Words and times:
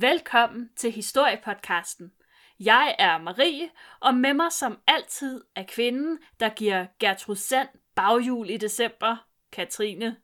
Velkommen 0.00 0.70
til 0.76 0.92
Historiepodcasten. 0.92 2.12
Jeg 2.60 2.96
er 2.98 3.18
Marie, 3.18 3.70
og 4.00 4.14
med 4.14 4.34
mig 4.34 4.52
som 4.52 4.78
altid 4.86 5.44
er 5.54 5.64
kvinden, 5.68 6.18
der 6.40 6.48
giver 6.48 6.86
Gertrud 7.00 7.36
Sand 7.36 7.68
baghjul 7.94 8.50
i 8.50 8.56
december, 8.56 9.16
Katrine. 9.52 10.16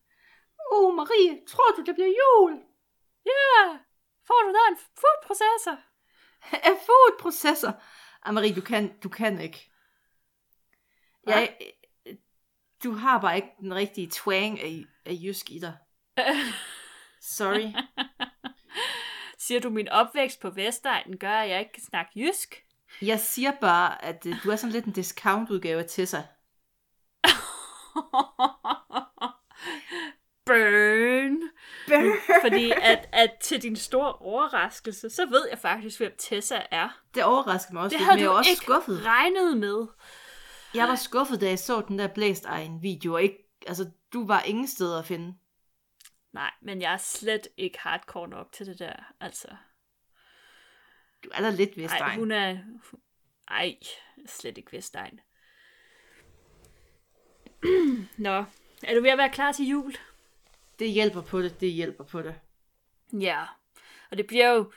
Oh, 0.73 0.95
Marie, 0.95 1.47
tror 1.49 1.75
du, 1.77 1.83
det 1.83 1.95
bliver 1.95 2.09
jul? 2.09 2.63
Ja, 3.27 3.79
får 4.27 4.43
du 4.47 4.49
da 4.49 4.59
en 4.71 4.77
foodprocessor? 4.77 5.79
En 6.71 6.79
foodprocessor? 6.87 7.83
Ah, 8.23 8.35
Marie, 8.35 8.55
du 8.55 8.61
kan, 8.61 8.99
du 8.99 9.09
kan 9.09 9.41
ikke. 9.41 9.71
Jeg, 11.27 11.57
du 12.85 12.93
har 12.93 13.21
bare 13.21 13.37
ikke 13.37 13.53
den 13.61 13.75
rigtige 13.75 14.11
twang 14.11 14.61
af, 14.61 14.85
af 15.05 15.13
jysk 15.23 15.51
i 15.51 15.59
dig. 15.59 15.77
Sorry. 17.37 17.73
Siger 19.47 19.61
du, 19.61 19.71
min 19.71 19.89
opvækst 19.89 20.41
på 20.41 20.51
Vestegnen 20.51 21.19
gør, 21.19 21.33
at 21.33 21.49
jeg 21.51 21.61
ikke 21.61 21.73
kan 21.73 21.83
snakke 21.83 22.11
jysk? 22.17 22.65
Jeg 23.03 23.21
siger 23.21 23.53
bare, 23.61 24.05
at 24.05 24.27
øh, 24.27 24.35
du 24.45 24.51
er 24.51 24.57
sådan 24.57 24.73
lidt 24.73 24.85
en 24.85 24.93
discount-udgave 24.93 25.81
af 25.81 25.87
Tessa. 25.95 26.23
Burn. 30.47 31.37
Burn. 31.89 32.41
Fordi 32.43 32.71
at, 32.83 33.09
at 33.13 33.31
til 33.41 33.63
din 33.63 33.77
store 33.77 34.13
overraskelse, 34.13 35.11
så 35.11 35.27
ved 35.27 35.47
jeg 35.51 35.59
faktisk, 35.59 35.99
hvem 36.01 36.13
Tessa 36.19 36.63
er. 36.71 36.89
Det 37.15 37.25
overrasker 37.25 37.73
mig 37.73 37.83
også 37.83 37.97
Det 37.97 38.05
havde 38.05 38.17
men 38.17 38.23
jeg 38.23 38.31
du 38.31 38.37
også 38.37 38.51
ikke 38.51 38.63
skuffet. 38.63 39.07
regnet 39.07 39.57
med. 39.57 39.87
Jeg 40.75 40.89
var 40.89 40.95
skuffet, 40.95 41.41
da 41.41 41.49
jeg 41.49 41.59
så 41.59 41.81
den 41.81 41.99
der 41.99 42.07
blæst 42.07 42.45
egen 42.45 42.83
video, 42.83 43.15
og 43.15 43.23
ikke, 43.23 43.49
altså, 43.67 43.91
du 44.13 44.27
var 44.27 44.41
ingen 44.43 44.67
steder 44.69 44.99
at 44.99 45.07
finde. 45.07 45.35
Nej, 46.33 46.51
men 46.61 46.83
jeg 46.83 46.93
er 46.93 46.97
slet 46.97 47.49
ikke 47.57 47.79
hardcore 47.79 48.29
nok 48.29 48.53
til 48.53 48.67
det 48.67 48.79
der, 48.79 49.15
altså. 49.21 49.49
Du 51.25 51.31
er 51.35 51.41
da 51.41 51.51
lidt 51.51 51.77
vist 51.77 51.95
Nej, 52.01 52.17
hun 52.17 52.31
er... 52.31 52.59
Ej, 53.49 53.77
slet 54.27 54.59
ikke 54.59 54.73
Vestegn. 54.73 55.21
Nå, 58.19 58.45
er 58.83 58.95
du 58.95 59.03
ved 59.03 59.11
at 59.11 59.19
være 59.19 59.31
klar 59.31 59.53
til 59.53 59.67
jul? 59.67 59.95
Det 60.79 60.91
hjælper 60.91 61.23
på 61.23 61.43
det, 61.43 61.61
det 61.61 61.73
hjælper 61.73 62.05
på 62.05 62.23
det. 62.23 62.35
Ja, 63.13 63.45
og 64.11 64.19
det 64.19 64.27
bliver 64.27 64.51
jo 64.51 64.73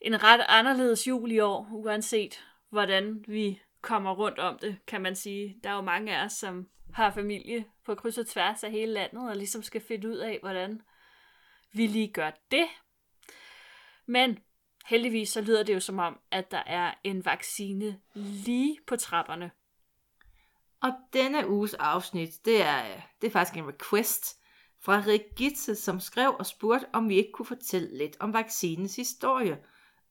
en 0.00 0.22
ret 0.22 0.44
anderledes 0.48 1.06
jul 1.06 1.32
i 1.32 1.38
år, 1.38 1.68
uanset 1.72 2.44
hvordan 2.70 3.24
vi 3.28 3.62
kommer 3.80 4.14
rundt 4.14 4.38
om 4.38 4.58
det, 4.58 4.78
kan 4.86 5.00
man 5.00 5.16
sige. 5.16 5.60
Der 5.64 5.70
er 5.70 5.74
jo 5.74 5.80
mange 5.80 6.16
af 6.16 6.24
os, 6.24 6.32
som 6.32 6.68
har 6.94 7.10
familie 7.10 7.64
på 7.86 7.94
kryds 7.94 8.18
og 8.18 8.26
tværs 8.26 8.64
af 8.64 8.70
hele 8.70 8.92
landet, 8.92 9.30
og 9.30 9.36
ligesom 9.36 9.62
skal 9.62 9.80
finde 9.80 10.08
ud 10.08 10.16
af, 10.16 10.38
hvordan 10.42 10.82
vi 11.72 11.86
lige 11.86 12.12
gør 12.12 12.30
det. 12.50 12.66
Men 14.06 14.38
heldigvis 14.86 15.28
så 15.28 15.40
lyder 15.40 15.62
det 15.62 15.74
jo 15.74 15.80
som 15.80 15.98
om, 15.98 16.20
at 16.30 16.50
der 16.50 16.62
er 16.66 16.94
en 17.04 17.24
vaccine 17.24 18.00
lige 18.14 18.78
på 18.86 18.96
trapperne. 18.96 19.50
Og 20.80 20.92
denne 21.12 21.48
uges 21.48 21.74
afsnit, 21.74 22.44
det 22.44 22.62
er, 22.62 23.00
det 23.20 23.26
er 23.26 23.30
faktisk 23.30 23.56
en 23.56 23.68
request 23.68 24.40
fra 24.84 25.02
Rigitte, 25.06 25.74
som 25.74 26.00
skrev 26.00 26.36
og 26.38 26.46
spurgte, 26.46 26.86
om 26.92 27.08
vi 27.08 27.16
ikke 27.16 27.32
kunne 27.32 27.46
fortælle 27.46 27.98
lidt 27.98 28.16
om 28.20 28.32
vaccinens 28.32 28.96
historie. 28.96 29.58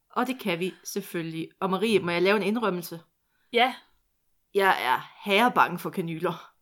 Og 0.10 0.28
det 0.28 0.40
kan 0.40 0.60
vi 0.60 0.74
selvfølgelig. 0.84 1.50
Og 1.60 1.70
Marie, 1.70 2.00
må 2.00 2.12
jeg 2.12 2.22
lave 2.22 2.38
en 2.38 2.44
indrømmelse? 2.44 3.00
Ja, 3.54 3.76
Jeg 4.54 4.84
er 4.86 5.12
herrebange 5.24 5.80
for 5.80 5.90
kanyler. 5.90 6.55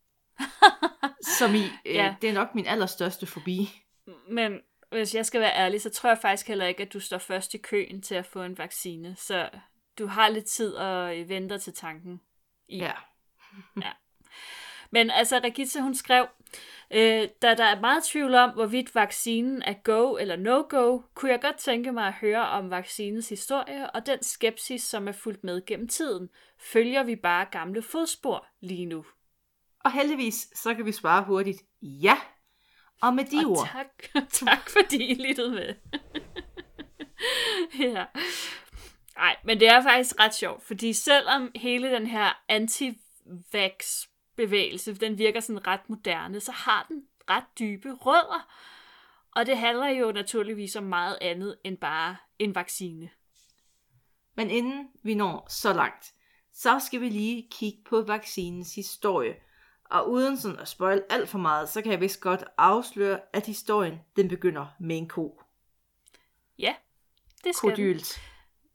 Som 1.39 1.55
i, 1.55 1.63
øh, 1.85 1.95
Ja. 1.95 2.15
det 2.21 2.29
er 2.29 2.33
nok 2.33 2.55
min 2.55 2.65
allerstørste 2.65 3.25
fobi. 3.25 3.81
men 4.29 4.59
hvis 4.91 5.15
jeg 5.15 5.25
skal 5.25 5.41
være 5.41 5.55
ærlig, 5.55 5.81
så 5.81 5.89
tror 5.89 6.09
jeg 6.09 6.17
faktisk 6.21 6.47
heller 6.47 6.65
ikke, 6.65 6.83
at 6.83 6.93
du 6.93 6.99
står 6.99 7.17
først 7.17 7.53
i 7.53 7.57
køen 7.57 8.01
til 8.01 8.15
at 8.15 8.25
få 8.25 8.43
en 8.43 8.57
vaccine. 8.57 9.15
Så 9.17 9.49
du 9.97 10.07
har 10.07 10.29
lidt 10.29 10.45
tid 10.45 10.73
og 10.73 11.15
venter 11.27 11.57
til 11.57 11.73
tanken. 11.73 12.21
I. 12.67 12.77
Ja. 12.77 12.91
Men 14.91 15.11
altså, 15.11 15.39
Regitze, 15.43 15.81
hun 15.81 15.95
skrev, 15.95 16.27
øh, 16.91 17.27
da 17.41 17.55
der 17.55 17.63
er 17.63 17.79
meget 17.81 18.03
tvivl 18.03 18.35
om, 18.35 18.49
hvorvidt 18.49 18.95
vaccinen 18.95 19.61
er 19.61 19.73
go 19.73 20.15
eller 20.15 20.35
no-go, 20.35 20.99
kunne 21.13 21.31
jeg 21.31 21.41
godt 21.41 21.57
tænke 21.57 21.91
mig 21.91 22.07
at 22.07 22.13
høre 22.13 22.47
om 22.47 22.69
vaccinens 22.69 23.29
historie 23.29 23.91
og 23.91 24.05
den 24.05 24.23
skepsis, 24.23 24.83
som 24.83 25.07
er 25.07 25.11
fulgt 25.11 25.43
med 25.43 25.65
gennem 25.65 25.87
tiden. 25.87 26.29
Følger 26.59 27.03
vi 27.03 27.15
bare 27.15 27.45
gamle 27.51 27.81
fodspor 27.81 28.47
lige 28.61 28.85
nu? 28.85 29.05
Og 29.83 29.91
heldigvis, 29.91 30.49
så 30.55 30.73
kan 30.73 30.85
vi 30.85 30.91
svare 30.91 31.23
hurtigt 31.23 31.61
ja. 31.81 32.17
Og 33.01 33.13
med 33.13 33.25
de 33.25 33.45
Og 33.45 33.51
ord, 33.51 33.67
tak, 33.67 34.03
tak 34.45 34.69
fordi 34.69 35.05
I 35.05 35.27
lyttede 35.27 35.51
med. 35.51 35.75
ja. 37.93 38.05
Nej, 39.15 39.35
men 39.43 39.59
det 39.59 39.67
er 39.67 39.83
faktisk 39.83 40.19
ret 40.19 40.35
sjovt, 40.35 40.63
fordi 40.63 40.93
selvom 40.93 41.51
hele 41.55 41.91
den 41.91 42.07
her 42.07 42.43
anti-vax 42.49 44.07
bevægelse, 44.35 44.93
den 44.93 45.17
virker 45.17 45.39
sådan 45.39 45.67
ret 45.67 45.89
moderne, 45.89 46.39
så 46.39 46.51
har 46.51 46.85
den 46.89 47.03
ret 47.29 47.59
dybe 47.59 47.91
rødder. 47.91 48.53
Og 49.35 49.45
det 49.45 49.57
handler 49.57 49.87
jo 49.87 50.11
naturligvis 50.11 50.75
om 50.75 50.83
meget 50.83 51.17
andet 51.21 51.57
end 51.63 51.77
bare 51.77 52.17
en 52.39 52.55
vaccine. 52.55 53.09
Men 54.35 54.49
inden 54.49 54.89
vi 55.03 55.15
når 55.15 55.47
så 55.49 55.73
langt, 55.73 56.13
så 56.53 56.79
skal 56.79 57.01
vi 57.01 57.09
lige 57.09 57.47
kigge 57.51 57.83
på 57.85 58.01
vaccinens 58.01 58.75
historie. 58.75 59.35
Og 59.93 60.11
uden 60.11 60.37
sådan 60.37 60.59
at 60.59 60.67
spoil 60.67 61.03
alt 61.09 61.29
for 61.29 61.37
meget, 61.37 61.69
så 61.69 61.81
kan 61.81 61.91
jeg 61.91 62.01
vist 62.01 62.21
godt 62.21 62.43
afsløre, 62.57 63.19
at 63.33 63.45
historien 63.45 63.99
den 64.15 64.27
begynder 64.27 64.65
med 64.79 64.97
en 64.97 65.07
ko. 65.07 65.41
Ja, 66.59 66.75
det 67.43 67.55
skal. 67.55 67.69
Kodylt. 67.69 68.21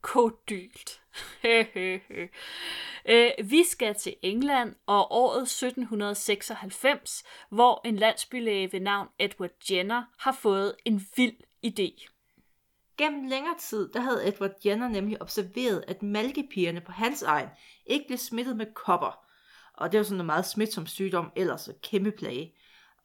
kodylt. 0.01 1.03
øh, 3.11 3.51
vi 3.51 3.65
skal 3.65 3.95
til 3.95 4.15
England 4.23 4.75
og 4.87 5.13
året 5.13 5.43
1796, 5.43 7.25
hvor 7.51 7.81
en 7.85 7.97
landsbylæge 7.97 8.73
ved 8.73 8.81
navn 8.81 9.09
Edward 9.19 9.71
Jenner 9.71 10.03
har 10.19 10.33
fået 10.33 10.75
en 10.85 11.07
vild 11.17 11.37
idé. 11.67 12.09
Gennem 12.97 13.29
længere 13.29 13.59
tid, 13.59 13.93
der 13.93 14.01
havde 14.01 14.29
Edward 14.29 14.55
Jenner 14.65 14.89
nemlig 14.89 15.23
observeret, 15.23 15.85
at 15.89 16.03
malkepigerne 16.03 16.81
på 16.81 16.93
hans 16.93 17.23
egen 17.23 17.49
ikke 17.87 18.05
blev 18.07 18.19
smittet 18.19 18.57
med 18.57 18.67
kopper. 18.75 19.28
Og 19.79 19.93
det 19.93 19.99
var 19.99 20.05
sådan 20.05 20.21
en 20.21 20.27
meget 20.27 20.47
smitsom 20.47 20.87
sygdom, 20.87 21.33
ellers 21.37 21.71
kæmpe 21.83 22.11
plage. 22.11 22.55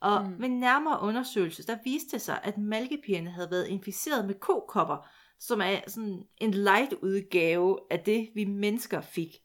Og 0.02 0.26
mm. 0.26 0.42
ved 0.42 0.50
nærmere 0.50 1.02
undersøgelse, 1.02 1.68
der 1.68 1.78
viste 1.84 2.12
det 2.12 2.22
sig, 2.22 2.40
at 2.44 2.58
malkepigerne 2.58 3.30
havde 3.30 3.52
været 3.52 3.68
inficeret 3.68 4.26
med 4.26 4.36
kokopper, 4.36 5.08
som 5.40 5.62
er 5.62 5.80
sådan 5.88 6.24
en 6.38 6.52
light 6.52 6.94
udgave 6.94 7.80
af 7.90 8.00
det, 8.00 8.30
vi 8.36 8.46
mennesker 8.46 9.02
fik. 9.02 9.36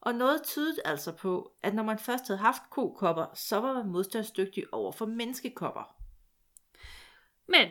Og 0.00 0.14
noget 0.14 0.42
tydede 0.42 0.80
altså 0.84 1.12
på, 1.12 1.52
at 1.62 1.74
når 1.74 1.82
man 1.82 1.98
først 1.98 2.26
havde 2.26 2.38
haft 2.38 2.62
kokopper, 2.70 3.26
så 3.34 3.60
var 3.60 3.72
man 3.72 3.88
modstandsdygtig 3.88 4.64
over 4.72 4.92
for 4.92 5.06
menneskekopper. 5.06 5.94
Men 7.48 7.68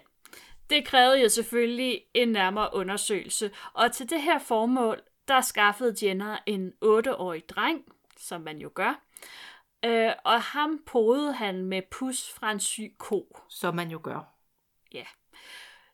det 0.70 0.86
krævede 0.86 1.22
jo 1.22 1.30
selvfølgelig 1.30 2.02
en 2.14 2.28
nærmere 2.28 2.70
undersøgelse, 2.74 3.52
og 3.74 3.92
til 3.92 4.10
det 4.10 4.22
her 4.22 4.40
formål, 4.40 5.02
der 5.28 5.42
skaffede 5.42 6.06
Jenner 6.06 6.38
en 6.46 6.74
8-årig 6.84 7.50
dreng, 7.50 7.86
som 8.18 8.42
man 8.42 8.58
jo 8.58 8.72
gør, 8.76 9.04
øh, 9.86 10.12
og 10.26 10.42
ham 10.42 10.80
podede 10.86 11.34
han 11.34 11.66
med 11.66 11.82
pus 11.92 12.34
fra 12.34 12.52
en 12.52 12.60
syg 12.60 12.96
ko. 12.98 13.40
Som 13.50 13.76
man 13.76 13.92
jo 13.92 14.00
gør. 14.04 14.34
Ja. 14.94 15.06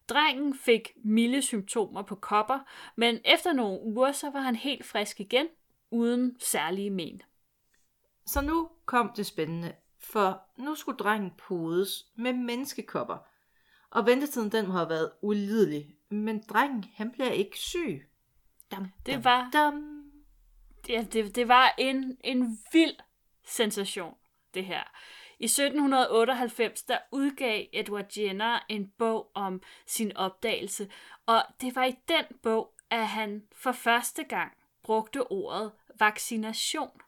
Drengen 0.09 0.57
fik 0.57 0.91
milde 1.03 1.41
symptomer 1.41 2.01
på 2.01 2.16
kopper, 2.16 2.59
men 2.95 3.19
efter 3.25 3.53
nogle 3.53 3.79
uger, 3.81 4.12
så 4.12 4.29
var 4.29 4.39
han 4.39 4.56
helt 4.56 4.85
frisk 4.85 5.19
igen, 5.19 5.47
uden 5.92 6.38
særlige 6.39 6.89
men. 6.89 7.21
Så 8.25 8.42
nu 8.42 8.69
kom 8.86 9.12
det 9.15 9.25
spændende, 9.25 9.75
for 10.00 10.42
nu 10.57 10.75
skulle 10.75 10.98
drengen 10.98 11.31
podes 11.38 12.06
med 12.15 12.33
menneskekopper. 12.33 13.18
Og 13.89 14.06
ventetiden 14.06 14.51
den 14.51 14.71
have 14.71 14.89
været 14.89 15.12
ulidelig, 15.21 15.95
men 16.09 16.44
drengen 16.50 16.86
han 16.95 17.12
bliver 17.12 17.31
ikke 17.31 17.57
syg. 17.59 18.09
Dam, 18.71 18.86
Det 19.06 19.13
dam, 19.13 19.24
var- 19.24 19.50
Dam 19.53 19.93
det, 20.88 21.13
det, 21.13 21.35
det 21.35 21.47
var 21.47 21.75
en, 21.77 22.18
en 22.24 22.59
vild 22.74 22.95
sensation, 23.45 24.15
det 24.53 24.65
her. 24.65 24.83
I 25.39 25.45
1798, 25.45 26.83
der 26.83 26.97
udgav 27.12 27.65
Edward 27.74 28.18
Jenner 28.18 28.59
en 28.69 28.91
bog 28.97 29.31
om 29.33 29.62
sin 29.85 30.18
opdagelse, 30.18 30.89
og 31.25 31.44
det 31.62 31.75
var 31.75 31.83
i 31.85 31.95
den 32.07 32.25
bog, 32.44 32.74
at 32.89 33.07
han 33.07 33.44
for 33.51 33.71
første 33.71 34.24
gang 34.24 34.51
brugte 34.83 35.31
ordet 35.31 35.71
vaccination, 36.00 37.01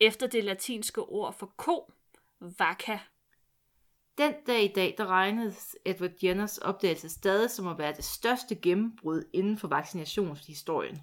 efter 0.00 0.26
det 0.26 0.44
latinske 0.44 1.02
ord 1.02 1.34
for 1.34 1.52
ko, 1.56 1.92
vacca. 2.40 2.98
Den 4.18 4.34
dag 4.46 4.64
i 4.64 4.72
dag, 4.72 4.94
der 4.98 5.06
regnes 5.06 5.76
Edward 5.84 6.24
Jenners 6.24 6.58
opdagelse 6.58 7.08
stadig 7.08 7.50
som 7.50 7.66
at 7.66 7.78
være 7.78 7.92
det 7.92 8.04
største 8.04 8.54
gennembrud 8.54 9.24
inden 9.32 9.58
for 9.58 9.68
vaccinationshistorien. 9.68 10.98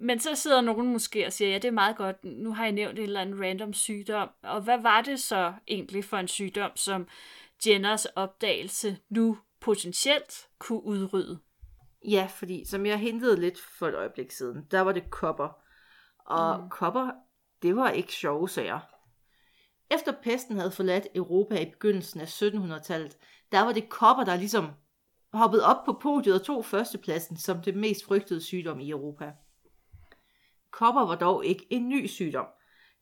Men 0.00 0.20
så 0.20 0.34
sidder 0.34 0.60
nogen 0.60 0.92
måske 0.92 1.26
og 1.26 1.32
siger, 1.32 1.50
ja, 1.50 1.54
det 1.54 1.64
er 1.64 1.72
meget 1.72 1.96
godt, 1.96 2.24
nu 2.24 2.54
har 2.54 2.66
I 2.66 2.70
nævnt 2.70 2.98
en 2.98 3.04
eller 3.04 3.20
anden 3.20 3.44
random 3.44 3.72
sygdom. 3.72 4.28
Og 4.42 4.60
hvad 4.60 4.82
var 4.82 5.00
det 5.02 5.20
så 5.20 5.52
egentlig 5.68 6.04
for 6.04 6.16
en 6.16 6.28
sygdom, 6.28 6.70
som 6.76 7.08
Jenners 7.66 8.04
opdagelse 8.04 8.98
nu 9.08 9.38
potentielt 9.60 10.48
kunne 10.58 10.84
udrydde? 10.84 11.38
Ja, 12.08 12.28
fordi 12.30 12.64
som 12.64 12.86
jeg 12.86 12.98
hintede 12.98 13.40
lidt 13.40 13.60
for 13.60 13.88
et 13.88 13.94
øjeblik 13.94 14.30
siden, 14.30 14.66
der 14.70 14.80
var 14.80 14.92
det 14.92 15.10
kopper. 15.10 15.48
Og 16.18 16.60
mm. 16.60 16.70
kopper, 16.70 17.10
det 17.62 17.76
var 17.76 17.90
ikke 17.90 18.12
sjove 18.12 18.48
sager. 18.48 18.80
Efter 19.90 20.12
pesten 20.22 20.56
havde 20.56 20.70
forladt 20.70 21.06
Europa 21.14 21.60
i 21.60 21.70
begyndelsen 21.70 22.20
af 22.20 22.42
1700-tallet, 22.42 23.16
der 23.52 23.60
var 23.60 23.72
det 23.72 23.88
kopper, 23.88 24.24
der 24.24 24.36
ligesom 24.36 24.70
hoppede 25.32 25.64
op 25.64 25.84
på 25.84 25.98
podiet 26.02 26.34
og 26.34 26.46
tog 26.46 26.64
førstepladsen 26.64 27.36
som 27.36 27.62
det 27.62 27.76
mest 27.76 28.04
frygtede 28.04 28.40
sygdom 28.40 28.80
i 28.80 28.90
Europa. 28.90 29.32
Kopper 30.70 31.06
var 31.06 31.14
dog 31.14 31.46
ikke 31.46 31.66
en 31.70 31.88
ny 31.88 32.06
sygdom. 32.06 32.46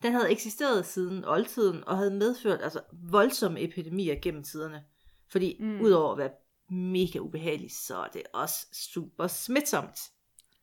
Den 0.02 0.12
havde 0.12 0.30
eksisteret 0.30 0.86
siden 0.86 1.24
oldtiden 1.24 1.84
og 1.84 1.96
havde 1.96 2.10
medført 2.10 2.62
altså, 2.62 2.80
voldsomme 2.92 3.60
epidemier 3.60 4.20
gennem 4.22 4.42
tiderne. 4.42 4.84
Fordi 5.28 5.56
mm. 5.60 5.80
udover 5.80 6.12
at 6.12 6.18
være 6.18 6.30
mega 6.70 7.18
ubehagelig, 7.18 7.70
så 7.72 7.96
er 7.96 8.08
det 8.08 8.22
også 8.32 8.66
super 8.72 9.26
smitsomt. 9.26 9.98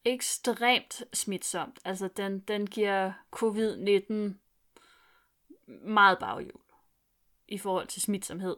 Ekstremt 0.06 1.04
smitsomt. 1.14 1.80
Altså, 1.86 2.10
den, 2.18 2.40
den 2.40 2.68
giver 2.68 3.12
covid-19 3.36 4.14
meget 5.88 6.20
baghjul 6.20 6.62
i 7.48 7.58
forhold 7.58 7.88
til 7.88 8.02
smitsomhed. 8.02 8.56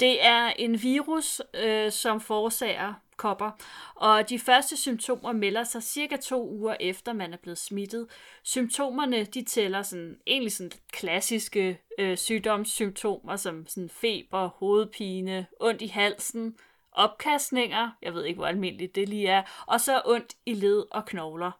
Det 0.00 0.24
er 0.24 0.46
en 0.46 0.82
virus, 0.82 1.42
øh, 1.54 1.92
som 1.92 2.20
forårsager 2.20 2.94
kopper, 3.16 3.50
og 3.94 4.28
de 4.28 4.38
første 4.38 4.76
symptomer 4.76 5.32
melder 5.32 5.64
sig 5.64 5.82
cirka 5.82 6.16
to 6.16 6.50
uger 6.50 6.76
efter, 6.80 7.12
man 7.12 7.32
er 7.32 7.36
blevet 7.36 7.58
smittet. 7.58 8.06
Symptomerne, 8.42 9.24
de 9.24 9.44
tæller 9.44 9.82
sådan, 9.82 10.18
egentlig 10.26 10.52
sådan 10.52 10.72
klassiske 10.92 11.80
øh, 11.98 12.16
sygdomssymptomer, 12.16 13.36
som 13.36 13.66
sådan 13.66 13.88
feber, 13.88 14.48
hovedpine, 14.48 15.46
ondt 15.60 15.82
i 15.82 15.86
halsen, 15.86 16.56
opkastninger, 16.92 17.90
jeg 18.02 18.14
ved 18.14 18.24
ikke, 18.24 18.38
hvor 18.38 18.46
almindeligt 18.46 18.94
det 18.94 19.08
lige 19.08 19.28
er, 19.28 19.42
og 19.66 19.80
så 19.80 20.02
ondt 20.04 20.34
i 20.46 20.54
led 20.54 20.84
og 20.90 21.06
knogler. 21.06 21.50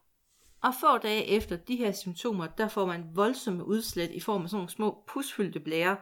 Og 0.63 0.75
få 0.81 0.99
dage 0.99 1.25
efter 1.25 1.57
de 1.57 1.77
her 1.77 1.93
symptomer, 1.93 2.47
der 2.47 2.69
får 2.69 2.87
man 2.87 3.11
voldsomme 3.15 3.65
udslæt 3.65 4.11
i 4.11 4.21
form 4.21 4.43
af 4.43 4.49
sådan 4.49 4.59
nogle 4.59 4.71
små 4.71 5.05
pusfyldte 5.07 5.61
blære. 5.61 5.97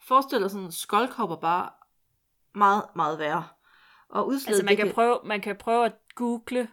Forestil 0.00 0.40
dig 0.40 0.50
sådan 0.50 0.64
en 0.64 0.72
skoldkopper 0.72 1.36
bare 1.36 1.70
meget, 2.54 2.84
meget 2.96 3.18
værre. 3.18 3.44
Og 4.08 4.26
udslæt, 4.26 4.48
altså 4.48 4.64
man 4.64 4.76
kan, 4.76 4.86
kan... 4.86 4.94
Prøve, 4.94 5.20
man 5.24 5.40
kan 5.40 5.56
prøve 5.56 5.86
at 5.86 5.92
google 6.14 6.68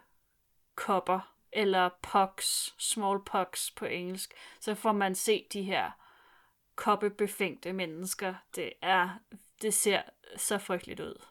kopper, 0.75 1.33
eller 1.51 1.89
pox, 2.01 2.69
smallpox 2.80 3.75
på 3.75 3.85
engelsk, 3.85 4.33
så 4.59 4.75
får 4.75 4.91
man 4.91 5.15
se 5.15 5.45
de 5.53 5.63
her 5.63 5.91
koppebefængte 6.75 7.74
mennesker. 7.74 8.33
Det 8.56 8.74
er, 8.81 9.09
det 9.62 9.74
ser 9.74 10.01
så 10.38 10.57
frygteligt 10.57 11.00
ud. 11.00 11.21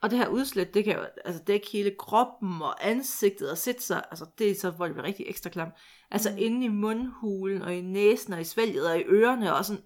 Og 0.00 0.10
det 0.10 0.18
her 0.18 0.28
udslæt, 0.28 0.74
det 0.74 0.84
kan 0.84 0.96
jo 0.96 1.06
altså 1.24 1.42
dække 1.42 1.70
hele 1.72 1.94
kroppen 1.98 2.62
og 2.62 2.88
ansigtet 2.88 3.50
og 3.50 3.58
sætte 3.58 3.82
sig, 3.82 4.04
altså 4.10 4.26
det 4.38 4.50
er 4.50 4.54
så, 4.54 4.70
hvor 4.70 4.84
det 4.84 4.94
bliver 4.94 5.06
rigtig 5.06 5.26
ekstra 5.28 5.50
klam. 5.50 5.72
Altså 6.10 6.30
mm. 6.30 6.36
inde 6.38 6.64
i 6.64 6.68
mundhulen 6.68 7.62
og 7.62 7.74
i 7.74 7.80
næsen 7.80 8.32
og 8.32 8.40
i 8.40 8.44
svælget 8.44 8.90
og 8.90 8.98
i 8.98 9.02
ørerne 9.02 9.54
og 9.54 9.64
sådan 9.64 9.82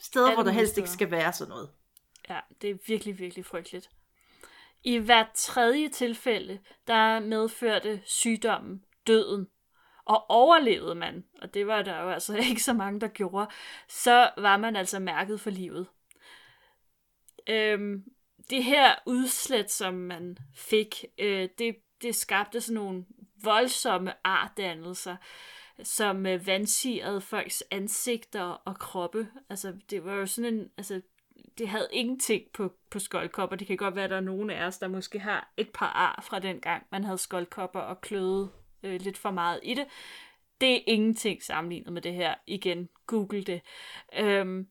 steder, 0.00 0.34
hvor 0.34 0.42
der 0.42 0.50
helst 0.50 0.72
steder. 0.72 0.84
ikke 0.84 0.92
skal 0.92 1.10
være 1.10 1.32
sådan 1.32 1.48
noget. 1.48 1.70
Ja, 2.28 2.40
det 2.62 2.70
er 2.70 2.74
virkelig, 2.86 3.18
virkelig 3.18 3.46
frygteligt. 3.46 3.90
I 4.84 4.96
hvert 4.96 5.30
tredje 5.34 5.88
tilfælde, 5.88 6.58
der 6.86 7.20
medførte 7.20 8.00
sygdommen 8.04 8.84
døden. 9.06 9.48
Og 10.04 10.30
overlevede 10.30 10.94
man, 10.94 11.24
og 11.42 11.54
det 11.54 11.66
var 11.66 11.82
der 11.82 12.02
jo 12.02 12.10
altså 12.10 12.36
ikke 12.50 12.62
så 12.62 12.72
mange, 12.72 13.00
der 13.00 13.08
gjorde, 13.08 13.50
så 13.88 14.30
var 14.36 14.56
man 14.56 14.76
altså 14.76 14.98
mærket 14.98 15.40
for 15.40 15.50
livet. 15.50 15.86
Øhm, 17.48 18.04
det 18.50 18.64
her 18.64 18.94
udslæt, 19.06 19.70
som 19.70 19.94
man 19.94 20.38
fik, 20.54 21.04
øh, 21.18 21.48
det, 21.58 21.76
det 22.02 22.14
skabte 22.14 22.60
sådan 22.60 22.74
nogle 22.74 23.04
voldsomme 23.42 24.12
artdannelser, 24.24 25.16
som 25.82 26.26
øh, 26.26 26.46
vandsirede 26.46 27.20
folks 27.20 27.64
ansigter 27.70 28.42
og 28.42 28.78
kroppe. 28.78 29.28
Altså, 29.50 29.74
det 29.90 30.04
var 30.04 30.14
jo 30.14 30.26
sådan 30.26 30.54
en, 30.54 30.70
altså, 30.76 31.00
det 31.58 31.68
havde 31.68 31.88
ingenting 31.92 32.42
på, 32.54 32.72
på 32.90 32.98
skoldkopper. 32.98 33.56
Det 33.56 33.66
kan 33.66 33.76
godt 33.76 33.94
være, 33.94 34.04
at 34.04 34.10
der 34.10 34.16
er 34.16 34.20
nogen 34.20 34.50
af 34.50 34.66
os, 34.66 34.78
der 34.78 34.88
måske 34.88 35.18
har 35.18 35.52
et 35.56 35.70
par 35.70 35.86
ar 35.86 36.22
fra 36.22 36.38
den 36.38 36.60
gang, 36.60 36.86
man 36.90 37.04
havde 37.04 37.18
skoldkopper 37.18 37.80
og 37.80 38.00
kløede 38.00 38.50
øh, 38.82 39.00
lidt 39.00 39.18
for 39.18 39.30
meget 39.30 39.60
i 39.62 39.74
det. 39.74 39.86
Det 40.60 40.74
er 40.74 40.80
ingenting 40.86 41.42
sammenlignet 41.42 41.92
med 41.92 42.02
det 42.02 42.14
her. 42.14 42.34
Igen, 42.46 42.88
google 43.06 43.42
det. 43.42 43.60
Øhm, 44.18 44.68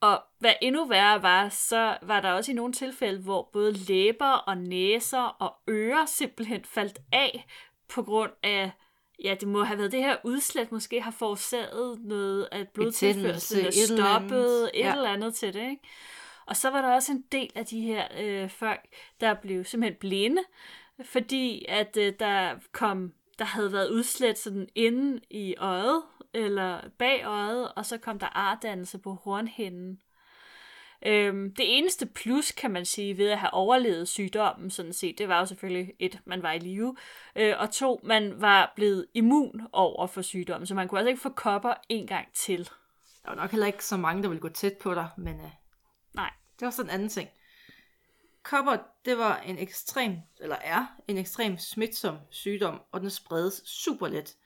og 0.00 0.24
hvad 0.38 0.52
endnu 0.62 0.84
værre 0.84 1.22
var, 1.22 1.48
så 1.48 1.98
var 2.02 2.20
der 2.20 2.32
også 2.32 2.52
i 2.52 2.54
nogle 2.54 2.72
tilfælde, 2.72 3.20
hvor 3.20 3.50
både 3.52 3.72
læber 3.72 4.32
og 4.32 4.58
næser 4.58 5.22
og 5.22 5.56
ører 5.68 6.06
simpelthen 6.06 6.64
faldt 6.64 6.98
af 7.12 7.46
på 7.88 8.02
grund 8.02 8.32
af, 8.42 8.70
ja, 9.24 9.36
det 9.40 9.48
må 9.48 9.64
have 9.64 9.78
været 9.78 9.92
det 9.92 10.02
her 10.02 10.16
udslæt, 10.24 10.72
måske 10.72 11.00
har 11.00 11.10
forårsaget 11.10 11.98
noget, 12.04 12.48
at 12.52 12.68
blodtilførselen 12.68 13.66
er 13.66 13.70
stoppet, 13.70 14.70
et, 14.74 14.80
ja. 14.80 14.92
eller 14.92 15.10
andet 15.10 15.34
til 15.34 15.54
det, 15.54 15.70
ikke? 15.70 15.82
Og 16.46 16.56
så 16.56 16.70
var 16.70 16.82
der 16.82 16.94
også 16.94 17.12
en 17.12 17.24
del 17.32 17.50
af 17.54 17.66
de 17.66 17.80
her 17.80 18.08
øh, 18.20 18.50
folk, 18.50 18.80
der 19.20 19.34
blev 19.34 19.64
simpelthen 19.64 19.98
blinde, 20.00 20.42
fordi 21.04 21.64
at 21.68 21.96
øh, 21.96 22.12
der 22.20 22.54
kom, 22.72 23.12
der 23.38 23.44
havde 23.44 23.72
været 23.72 23.90
udslæt 23.90 24.38
sådan 24.38 24.68
inde 24.74 25.20
i 25.30 25.54
øjet, 25.58 26.02
eller 26.34 26.80
bag 26.98 27.24
øjet, 27.24 27.72
og 27.72 27.86
så 27.86 27.98
kom 27.98 28.18
der 28.18 28.26
artdannelse 28.26 28.98
på 28.98 29.14
hornhinden. 29.14 30.00
Øhm, 31.06 31.54
det 31.54 31.78
eneste 31.78 32.06
plus, 32.06 32.52
kan 32.52 32.70
man 32.70 32.84
sige, 32.84 33.18
ved 33.18 33.28
at 33.28 33.38
have 33.38 33.54
overlevet 33.54 34.08
sygdommen, 34.08 34.70
sådan 34.70 34.92
set, 34.92 35.18
det 35.18 35.28
var 35.28 35.38
jo 35.38 35.46
selvfølgelig 35.46 35.94
et, 35.98 36.20
man 36.24 36.42
var 36.42 36.52
i 36.52 36.58
live, 36.58 36.96
øh, 37.36 37.54
og 37.58 37.70
to, 37.70 38.00
man 38.04 38.40
var 38.40 38.72
blevet 38.76 39.06
immun 39.14 39.60
over 39.72 40.06
for 40.06 40.22
sygdommen, 40.22 40.66
så 40.66 40.74
man 40.74 40.88
kunne 40.88 41.00
altså 41.00 41.08
ikke 41.08 41.22
få 41.22 41.28
kopper 41.28 41.74
en 41.88 42.06
gang 42.06 42.32
til. 42.34 42.64
Der 43.22 43.28
var 43.30 43.34
nok 43.34 43.50
heller 43.50 43.66
ikke 43.66 43.84
så 43.84 43.96
mange, 43.96 44.22
der 44.22 44.28
ville 44.28 44.40
gå 44.40 44.48
tæt 44.48 44.78
på 44.80 44.94
dig, 44.94 45.08
men 45.18 45.40
øh, 45.40 45.50
nej, 46.14 46.30
det 46.60 46.64
var 46.64 46.70
sådan 46.70 46.90
en 46.90 46.94
anden 46.94 47.08
ting. 47.08 47.28
Kopper, 48.42 48.76
det 49.04 49.18
var 49.18 49.36
en 49.36 49.58
ekstrem, 49.58 50.16
eller 50.40 50.56
er 50.56 50.86
en 51.08 51.18
ekstrem 51.18 51.58
smitsom 51.58 52.16
sygdom, 52.30 52.80
og 52.92 53.00
den 53.00 53.10
spredes 53.10 53.62
super 53.64 54.08
let. 54.08 54.36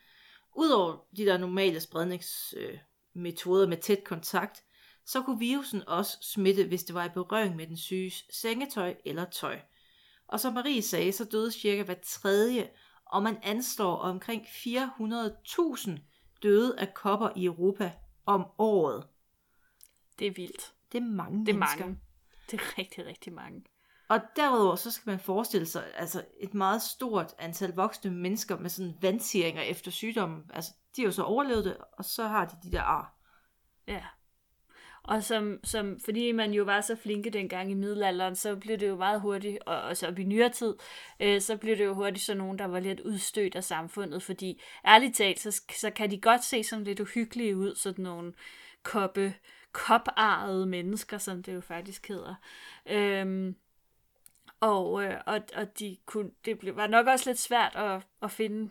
Udover 0.57 0.97
de 1.17 1.27
der 1.27 1.39
normale 1.39 1.81
spredningsmetoder 1.81 3.63
øh, 3.63 3.69
med 3.69 3.77
tæt 3.77 4.05
kontakt, 4.05 4.65
så 5.07 5.23
kunne 5.23 5.39
virusen 5.39 5.89
også 5.89 6.19
smitte, 6.21 6.67
hvis 6.67 6.85
det 6.85 6.95
var 6.95 7.05
i 7.05 7.09
berøring 7.09 7.57
med 7.57 7.67
den 7.67 7.77
syges 7.77 8.25
sengetøj 8.31 8.95
eller 9.05 9.25
tøj. 9.25 9.61
Og 10.29 10.41
som 10.41 10.53
Marie 10.53 10.83
sagde, 10.83 11.13
så 11.13 11.25
døde 11.25 11.53
cirka 11.53 11.83
hver 11.83 11.95
tredje, 12.05 12.71
og 13.07 13.23
man 13.23 13.39
anslår 13.43 13.97
omkring 13.97 14.43
400.000 14.43 15.91
døde 16.43 16.81
af 16.81 16.95
kopper 16.95 17.31
i 17.37 17.45
Europa 17.45 17.93
om 18.27 18.47
året. 18.59 19.07
Det 20.19 20.27
er 20.27 20.33
vildt. 20.37 20.73
Det 20.93 20.99
er 20.99 21.07
mange 21.07 21.47
Det 21.47 21.49
er 21.55 21.59
mennesker. 21.59 21.85
mange. 21.85 22.01
Det 22.51 22.61
er 22.61 22.79
rigtig, 22.79 23.07
rigtig 23.07 23.33
mange. 23.33 23.65
Og 24.09 24.21
derudover 24.37 24.77
så 24.77 24.91
skal 24.91 25.11
man 25.11 25.21
forestille 25.21 25.67
sig 25.67 25.85
altså 25.95 26.25
et 26.41 26.55
meget 26.55 26.83
stort 26.83 27.35
antal 27.39 27.73
voksne 27.73 28.11
mennesker 28.11 28.59
med 28.59 28.71
sådan 28.71 28.95
vandsiringer 29.01 29.63
efter 29.63 29.91
sygdommen. 29.91 30.43
Altså 30.55 30.73
de 30.97 31.03
har 31.03 31.07
jo 31.07 31.13
så 31.13 31.23
overlevet 31.23 31.65
det, 31.65 31.77
og 31.99 32.05
så 32.05 32.27
har 32.27 32.45
de 32.45 32.57
de 32.63 32.73
der 32.73 32.83
ar. 32.83 33.17
Ja. 33.87 34.05
Og 35.05 35.23
som, 35.23 35.61
som, 35.65 36.01
fordi 36.01 36.33
man 36.33 36.53
jo 36.53 36.65
var 36.65 36.81
så 36.81 36.97
flinke 36.97 37.31
dengang 37.31 37.71
i 37.71 37.75
middelalderen, 37.75 38.37
så 38.37 38.57
blev 38.57 38.79
det 38.79 38.89
jo 38.89 38.97
meget 38.97 39.21
hurtigt, 39.21 39.59
og 39.67 39.83
også 39.83 40.09
op 40.09 40.19
i 40.19 40.25
nyere 40.25 40.49
tid, 40.49 40.75
øh, 41.21 41.41
så 41.41 41.57
blev 41.57 41.77
det 41.77 41.85
jo 41.85 41.95
hurtigt 41.95 42.25
så 42.25 42.35
nogen, 42.35 42.59
der 42.59 42.65
var 42.65 42.81
lidt 42.81 43.01
udstødt 43.01 43.55
af 43.55 43.65
samfundet, 43.65 44.23
fordi 44.23 44.63
ærligt 44.87 45.17
talt, 45.17 45.41
så, 45.41 45.63
så 45.81 45.91
kan 45.91 46.11
de 46.11 46.21
godt 46.21 46.45
se 46.45 46.65
sådan 46.65 46.85
lidt 46.85 47.01
uhyggelige 47.01 47.57
ud, 47.57 47.75
sådan 47.75 48.03
nogle 48.03 48.33
koppe, 48.83 49.35
koparede 49.73 50.67
mennesker, 50.67 51.19
som 51.19 51.43
det 51.43 51.55
jo 51.55 51.61
faktisk 51.61 52.09
hedder. 52.09 52.35
Øhm, 52.87 53.57
og, 54.61 55.05
øh, 55.05 55.21
og, 55.27 55.41
og 55.55 55.79
de 55.79 55.97
kunne, 56.07 56.31
det 56.45 56.59
blev, 56.59 56.77
var 56.77 56.87
nok 56.87 57.07
også 57.07 57.31
lidt 57.31 57.39
svært 57.39 57.77
at, 57.77 58.03
at 58.23 58.31
finde 58.31 58.71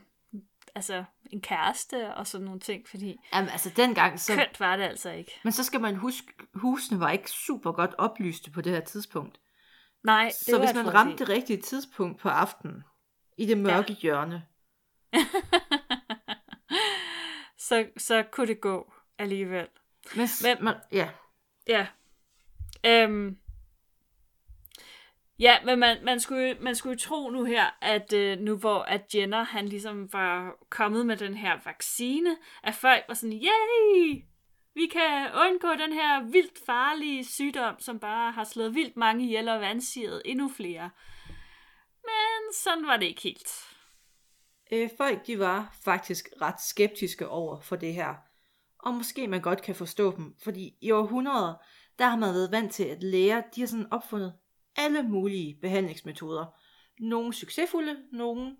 altså, 0.76 1.04
en 1.32 1.42
kæreste 1.42 2.16
og 2.16 2.28
sådan 2.28 2.46
nogle 2.46 2.60
ting, 2.60 2.88
fordi 2.88 3.18
Jamen, 3.34 3.50
altså 3.50 3.70
dengang, 3.76 4.20
så... 4.20 4.36
kønt 4.36 4.60
var 4.60 4.76
det 4.76 4.84
altså 4.84 5.12
ikke. 5.12 5.32
Men 5.44 5.54
så 5.54 5.64
skal 5.64 5.82
man 5.82 5.96
huske, 5.96 6.34
husene 6.54 7.00
var 7.00 7.12
ikke 7.12 7.30
super 7.30 7.72
godt 7.72 7.96
oplyste 7.98 8.52
på 8.52 8.62
det 8.62 8.72
her 8.72 8.82
tidspunkt. 8.82 9.40
Nej, 10.04 10.26
det 10.26 10.34
Så 10.34 10.60
hvis 10.60 10.74
man 10.74 10.94
ramte 10.94 11.18
det 11.18 11.30
rigtige 11.30 11.62
tidspunkt 11.62 12.20
på 12.20 12.30
aftenen, 12.30 12.84
i 13.38 13.46
det 13.46 13.58
mørke 13.58 13.94
ja. 13.94 14.00
hjørne, 14.00 14.46
så, 17.68 17.88
så 17.98 18.24
kunne 18.32 18.48
det 18.48 18.62
gå 18.62 18.94
alligevel. 19.18 19.68
Men, 20.16 20.28
Men 20.44 20.64
man, 20.64 20.76
ja. 20.92 21.10
Ja. 21.68 21.88
Øhm, 22.86 23.38
Ja, 25.42 25.58
men 25.66 25.80
man, 25.80 25.98
man, 26.06 26.20
skulle, 26.20 26.58
man 26.60 26.76
skulle 26.76 26.98
tro 26.98 27.30
nu 27.30 27.44
her, 27.44 27.78
at 27.82 28.14
øh, 28.14 28.40
nu 28.40 28.58
hvor 28.58 28.80
at 28.80 29.16
Jenner 29.16 29.44
han 29.44 29.68
ligesom 29.68 30.14
var 30.14 30.56
kommet 30.70 31.06
med 31.06 31.18
den 31.18 31.34
her 31.34 31.60
vaccine, 31.66 32.38
at 32.64 32.76
folk 32.76 33.04
var 33.08 33.14
sådan, 33.14 33.34
yay! 33.34 34.24
Vi 34.74 34.88
kan 34.92 35.30
undgå 35.34 35.68
den 35.70 35.94
her 35.94 36.24
vildt 36.24 36.66
farlige 36.66 37.26
sygdom, 37.26 37.76
som 37.80 38.00
bare 38.00 38.32
har 38.32 38.44
slået 38.44 38.76
vildt 38.76 38.98
mange 38.98 39.26
ihjel 39.26 39.50
og 39.50 39.62
vandsiget 39.62 40.22
endnu 40.26 40.50
flere. 40.50 40.90
Men 42.04 42.54
sådan 42.54 42.88
var 42.88 42.98
det 42.98 43.06
ikke 43.06 43.22
helt. 43.22 43.50
Øh, 44.72 44.90
folk 44.98 45.28
de 45.28 45.40
var 45.40 45.78
faktisk 45.86 46.30
ret 46.42 46.62
skeptiske 46.62 47.28
over 47.28 47.60
for 47.60 47.76
det 47.76 47.94
her. 47.94 48.16
Og 48.80 48.94
måske 48.94 49.28
man 49.28 49.42
godt 49.42 49.62
kan 49.62 49.76
forstå 49.76 50.16
dem, 50.16 50.36
fordi 50.44 50.74
i 50.82 50.92
århundreder, 50.92 51.54
der 52.00 52.08
har 52.08 52.18
man 52.18 52.34
været 52.34 52.52
vant 52.52 52.74
til, 52.74 52.84
at 52.84 53.04
læger 53.04 53.42
de 53.56 53.62
har 53.62 53.68
sådan 53.68 53.94
opfundet 53.94 54.34
alle 54.76 55.04
mulige 55.04 55.58
behandlingsmetoder. 55.62 56.46
Nogle 57.00 57.34
succesfulde, 57.34 57.98
nogle 58.12 58.56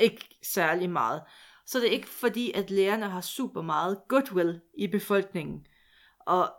ikke 0.00 0.38
særlig 0.42 0.90
meget. 0.90 1.22
Så 1.66 1.78
det 1.80 1.88
er 1.88 1.92
ikke 1.92 2.08
fordi, 2.08 2.52
at 2.52 2.70
lægerne 2.70 3.08
har 3.08 3.20
super 3.20 3.62
meget 3.62 3.98
goodwill 4.08 4.60
i 4.78 4.86
befolkningen. 4.86 5.66
Og 6.26 6.52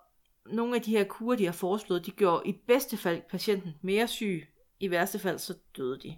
nogle 0.45 0.75
af 0.75 0.81
de 0.81 0.91
her 0.91 1.03
kurer, 1.03 1.35
de 1.37 1.45
har 1.45 1.51
foreslået, 1.51 2.05
de 2.05 2.11
gjorde 2.11 2.49
i 2.49 2.53
bedste 2.67 2.97
fald 2.97 3.21
patienten 3.29 3.73
mere 3.81 4.07
syg. 4.07 4.47
I 4.79 4.91
værste 4.91 5.19
fald, 5.19 5.39
så 5.39 5.53
døde 5.77 5.99
de. 5.99 6.17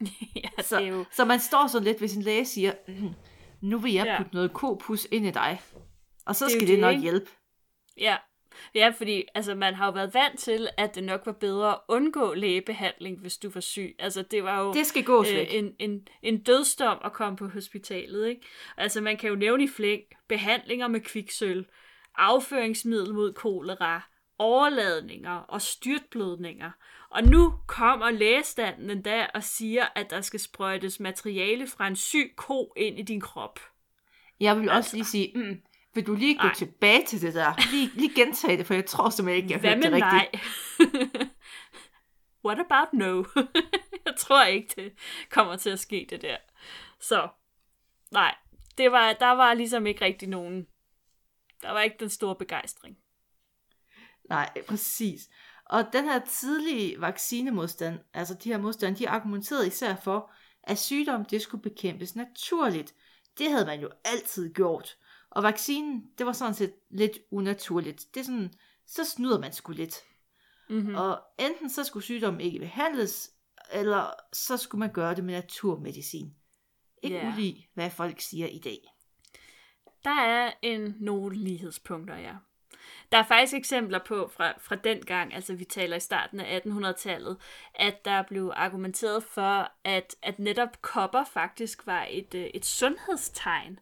ja, 0.36 0.62
Så, 0.62 0.78
jo... 0.80 1.04
så 1.12 1.24
man 1.24 1.40
står 1.40 1.66
sådan 1.66 1.84
lidt, 1.84 1.98
hvis 1.98 2.16
en 2.16 2.22
læge 2.22 2.44
siger, 2.44 2.72
"Mhm, 2.88 3.14
nu 3.60 3.78
vil 3.78 3.92
jeg 3.92 4.06
Ja. 4.06 4.16
putte 4.18 4.34
noget 4.34 4.52
kopus 4.52 5.06
ind 5.10 5.26
i 5.26 5.30
dig. 5.30 5.60
Og 6.26 6.36
så 6.36 6.44
Det 6.44 6.52
skal 6.52 6.60
det, 6.60 6.68
det, 6.68 6.78
nok 6.78 6.90
ikke? 6.92 7.02
hjælpe. 7.02 7.30
Ja. 7.96 8.16
Ja, 8.74 8.92
fordi 8.96 9.24
altså, 9.34 9.54
man 9.54 9.74
har 9.74 9.86
jo 9.86 9.92
været 9.92 10.14
vant 10.14 10.38
til, 10.38 10.68
at 10.76 10.94
det 10.94 11.04
nok 11.04 11.26
var 11.26 11.32
bedre 11.32 11.70
at 11.70 11.78
undgå 11.88 12.34
lægebehandling, 12.34 13.20
hvis 13.20 13.36
du 13.36 13.50
var 13.50 13.60
syg. 13.60 13.96
Altså, 13.98 14.22
det 14.22 14.44
var 14.44 14.60
jo 14.60 14.72
Det 14.72 14.86
skal 14.86 15.04
gås 15.04 15.28
øh, 15.30 15.46
en, 15.50 15.74
en, 15.78 16.08
en 16.22 16.42
dødsdom 16.42 16.98
at 17.04 17.12
komme 17.12 17.36
på 17.36 17.48
hospitalet. 17.48 18.28
Ikke? 18.28 18.42
Altså, 18.76 19.00
man 19.00 19.16
kan 19.16 19.30
jo 19.30 19.36
nævne 19.36 19.64
i 19.64 19.68
flæng 19.68 20.02
behandlinger 20.28 20.88
med 20.88 21.00
kviksøl, 21.00 21.66
afføringsmiddel 22.14 23.14
mod 23.14 23.32
kolera, 23.32 24.02
overladninger 24.38 25.36
og 25.36 25.62
styrtblødninger. 25.62 26.70
Og 27.10 27.22
nu 27.24 27.54
kommer 27.66 28.10
lægestanden 28.10 28.90
endda 28.90 29.26
og 29.34 29.42
siger, 29.42 29.86
at 29.94 30.10
der 30.10 30.20
skal 30.20 30.40
sprøjtes 30.40 31.00
materiale 31.00 31.66
fra 31.66 31.86
en 31.86 31.96
syg 31.96 32.32
ko 32.36 32.72
ind 32.76 32.98
i 32.98 33.02
din 33.02 33.20
krop. 33.20 33.60
Jeg 34.40 34.56
vil 34.56 34.68
også 34.68 34.76
altså. 34.76 34.96
lige 34.96 35.04
sige, 35.04 35.32
mm, 35.34 35.62
vil 35.98 36.06
du 36.06 36.14
lige 36.14 36.34
gå 36.34 36.42
Nej. 36.42 36.54
tilbage 36.54 37.06
til 37.06 37.22
det 37.22 37.34
der? 37.34 37.70
Lige, 37.70 37.90
lige 37.94 38.14
gentage 38.14 38.56
det, 38.56 38.66
for 38.66 38.74
jeg 38.74 38.86
tror 38.86 39.10
simpelthen 39.10 39.44
ikke, 39.44 39.52
jeg 39.52 39.60
Hvad 39.60 39.70
hørte 39.70 39.82
det 39.82 39.92
rigtigt. 39.92 40.42
nej? 41.12 41.28
What 42.46 42.58
about 42.58 42.92
no? 42.92 43.24
jeg 44.06 44.14
tror 44.18 44.44
ikke, 44.44 44.72
det 44.76 44.92
kommer 45.30 45.56
til 45.56 45.70
at 45.70 45.78
ske, 45.78 46.06
det 46.10 46.22
der. 46.22 46.36
Så, 47.00 47.28
nej. 48.10 48.34
Det 48.78 48.92
var, 48.92 49.12
der 49.12 49.30
var 49.30 49.54
ligesom 49.54 49.86
ikke 49.86 50.04
rigtig 50.04 50.28
nogen... 50.28 50.66
Der 51.62 51.70
var 51.70 51.80
ikke 51.80 51.96
den 52.00 52.08
store 52.08 52.36
begejstring. 52.36 52.98
Nej, 54.28 54.50
præcis. 54.68 55.28
Og 55.64 55.92
den 55.92 56.04
her 56.04 56.18
tidlige 56.18 57.00
vaccinemodstand, 57.00 57.98
altså 58.14 58.34
de 58.34 58.48
her 58.48 58.58
modstand, 58.58 58.96
de 58.96 59.08
argumenterede 59.08 59.66
især 59.66 59.96
for, 59.96 60.32
at 60.62 60.78
sygdom 60.78 61.24
det 61.24 61.42
skulle 61.42 61.62
bekæmpes 61.62 62.16
naturligt. 62.16 62.94
Det 63.38 63.50
havde 63.50 63.66
man 63.66 63.80
jo 63.80 63.88
altid 64.04 64.54
gjort. 64.54 64.96
Og 65.30 65.42
vaccinen, 65.42 66.10
det 66.18 66.26
var 66.26 66.32
sådan 66.32 66.54
set 66.54 66.74
lidt 66.90 67.18
unaturligt. 67.30 68.06
Det 68.14 68.20
er 68.20 68.24
sådan, 68.24 68.52
så 68.86 69.04
snyder 69.04 69.40
man 69.40 69.52
sgu 69.52 69.72
lidt. 69.72 69.94
Mm-hmm. 70.70 70.94
Og 70.94 71.20
enten 71.38 71.70
så 71.70 71.84
skulle 71.84 72.04
sygdommen 72.04 72.40
ikke 72.40 72.58
behandles, 72.58 73.30
eller 73.72 74.10
så 74.32 74.56
skulle 74.56 74.78
man 74.78 74.92
gøre 74.92 75.14
det 75.14 75.24
med 75.24 75.34
naturmedicin. 75.34 76.34
Ikke 77.02 77.16
yeah. 77.16 77.34
ulig, 77.34 77.68
hvad 77.74 77.90
folk 77.90 78.20
siger 78.20 78.46
i 78.46 78.58
dag. 78.58 78.78
Der 80.04 80.20
er 80.20 80.52
en 80.62 80.96
nogle 81.00 81.36
lighedspunkter, 81.36 82.16
ja. 82.16 82.34
Der 83.12 83.18
er 83.18 83.22
faktisk 83.22 83.54
eksempler 83.54 83.98
på 83.98 84.30
fra, 84.36 84.52
fra 84.58 84.76
den 84.76 85.04
gang, 85.04 85.34
altså 85.34 85.54
vi 85.54 85.64
taler 85.64 85.96
i 85.96 86.00
starten 86.00 86.40
af 86.40 86.60
1800-tallet, 86.60 87.36
at 87.74 88.04
der 88.04 88.22
blev 88.22 88.52
argumenteret 88.56 89.24
for, 89.24 89.72
at, 89.84 90.16
at 90.22 90.38
netop 90.38 90.82
kopper 90.82 91.24
faktisk 91.24 91.86
var 91.86 92.06
et, 92.10 92.34
øh, 92.34 92.46
et 92.54 92.64
sundhedstegn. 92.64 93.78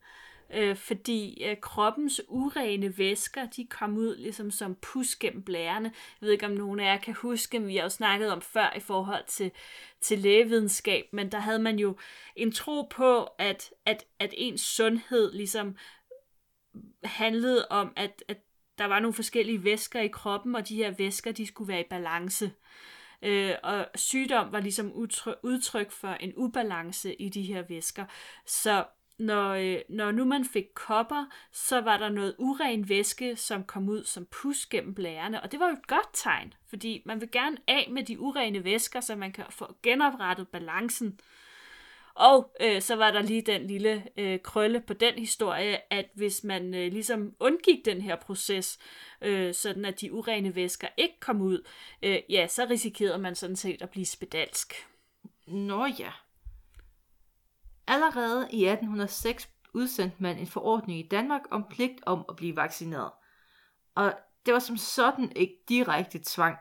Øh, 0.55 0.77
fordi 0.77 1.45
øh, 1.45 1.57
kroppens 1.61 2.21
urene 2.29 2.99
væsker, 2.99 3.47
de 3.47 3.67
kom 3.67 3.97
ud 3.97 4.17
ligesom 4.17 4.51
som 4.51 4.75
pus 4.75 5.17
gennem 5.17 5.43
blærene. 5.43 5.93
Jeg 6.21 6.27
ved 6.27 6.33
ikke, 6.33 6.47
om 6.47 6.53
nogen 6.53 6.81
af 6.81 6.85
jer 6.85 7.01
kan 7.01 7.15
huske, 7.15 7.59
men 7.59 7.69
vi 7.69 7.77
har 7.77 7.83
jo 7.83 7.89
snakket 7.89 8.33
om 8.33 8.41
før 8.41 8.73
i 8.77 8.81
forhold 8.81 9.25
til, 9.27 9.51
til 10.01 10.19
lægevidenskab, 10.19 11.05
men 11.13 11.33
der 11.33 11.39
havde 11.39 11.59
man 11.59 11.79
jo 11.79 11.97
en 12.37 12.53
tro 12.53 12.83
på, 12.83 13.25
at, 13.25 13.71
at, 13.87 14.05
at 14.19 14.35
ens 14.37 14.61
sundhed 14.61 15.33
ligesom 15.33 15.77
handlede 17.05 17.67
om, 17.69 17.93
at, 17.97 18.25
at 18.29 18.39
der 18.79 18.85
var 18.85 19.01
nogle 19.01 19.15
forskellige 19.15 19.65
væsker 19.65 20.01
i 20.01 20.09
kroppen, 20.09 20.55
og 20.55 20.69
de 20.69 20.77
her 20.77 20.91
væsker, 20.91 21.33
de 21.33 21.47
skulle 21.47 21.69
være 21.73 21.81
i 21.81 21.89
balance. 21.91 22.53
Øh, 23.23 23.55
og 23.63 23.87
sygdom 23.95 24.53
var 24.53 24.61
ligesom 24.61 24.93
udtryk, 24.93 25.37
udtryk 25.43 25.91
for 25.91 26.09
en 26.09 26.33
ubalance 26.37 27.15
i 27.15 27.29
de 27.29 27.43
her 27.43 27.63
væsker. 27.63 28.05
Så 28.47 28.85
når, 29.19 29.51
øh, 29.53 29.79
når 29.89 30.11
nu 30.11 30.25
man 30.25 30.45
fik 30.45 30.67
kopper, 30.75 31.25
så 31.53 31.81
var 31.81 31.97
der 31.97 32.09
noget 32.09 32.35
uren 32.39 32.89
væske, 32.89 33.37
som 33.37 33.65
kom 33.65 33.89
ud 33.89 34.05
som 34.05 34.27
pus 34.27 34.67
gennem 34.67 34.95
blærerne, 34.95 35.43
og 35.43 35.53
det 35.53 35.61
var 35.61 35.67
jo 35.67 35.73
et 35.73 35.87
godt 35.87 36.09
tegn, 36.13 36.55
fordi 36.69 37.03
man 37.07 37.21
vil 37.21 37.31
gerne 37.31 37.57
af 37.67 37.89
med 37.91 38.03
de 38.03 38.21
urene 38.21 38.65
væsker, 38.65 39.01
så 39.01 39.17
man 39.17 39.33
kan 39.33 39.45
få 39.51 39.75
genoprettet 39.83 40.49
balancen. 40.49 41.21
Og 42.15 42.57
øh, 42.61 42.83
så 42.83 42.97
var 42.97 43.11
der 43.11 43.23
lige 43.23 43.43
den 43.43 43.67
lille 43.67 44.05
øh, 44.17 44.41
krølle 44.41 44.81
på 44.81 44.95
den 44.95 45.15
historie, 45.15 45.93
at 45.93 46.07
hvis 46.15 46.45
man 46.45 46.75
øh, 46.75 46.93
ligesom 46.93 47.35
undgik 47.41 47.85
den 47.85 48.01
her 48.01 48.17
proces, 48.17 48.79
øh, 49.23 49.55
sådan 49.55 49.85
at 49.85 50.01
de 50.01 50.13
urene 50.13 50.55
væsker 50.55 50.89
ikke 50.97 51.21
kom 51.21 51.41
ud, 51.41 51.67
øh, 52.03 52.19
ja, 52.31 52.47
så 52.47 52.67
risikerede 52.71 53.19
man 53.19 53.35
sådan 53.35 53.57
set 53.57 53.83
at 53.83 53.91
blive 53.91 54.07
spedalsk. 54.07 54.89
Nå 55.47 55.87
ja. 55.87 56.11
Allerede 57.87 58.49
i 58.53 58.65
1806 58.67 59.49
udsendte 59.75 60.17
man 60.19 60.39
en 60.39 60.47
forordning 60.47 60.99
i 60.99 61.09
Danmark 61.09 61.41
om 61.51 61.65
pligt 61.71 62.01
om 62.07 62.25
at 62.29 62.37
blive 62.37 62.57
vaccineret. 62.57 63.11
Og 63.95 64.15
det 64.47 64.55
var 64.55 64.61
som 64.61 64.77
sådan 64.77 65.33
ikke 65.37 65.55
direkte 65.69 66.21
tvang. 66.25 66.57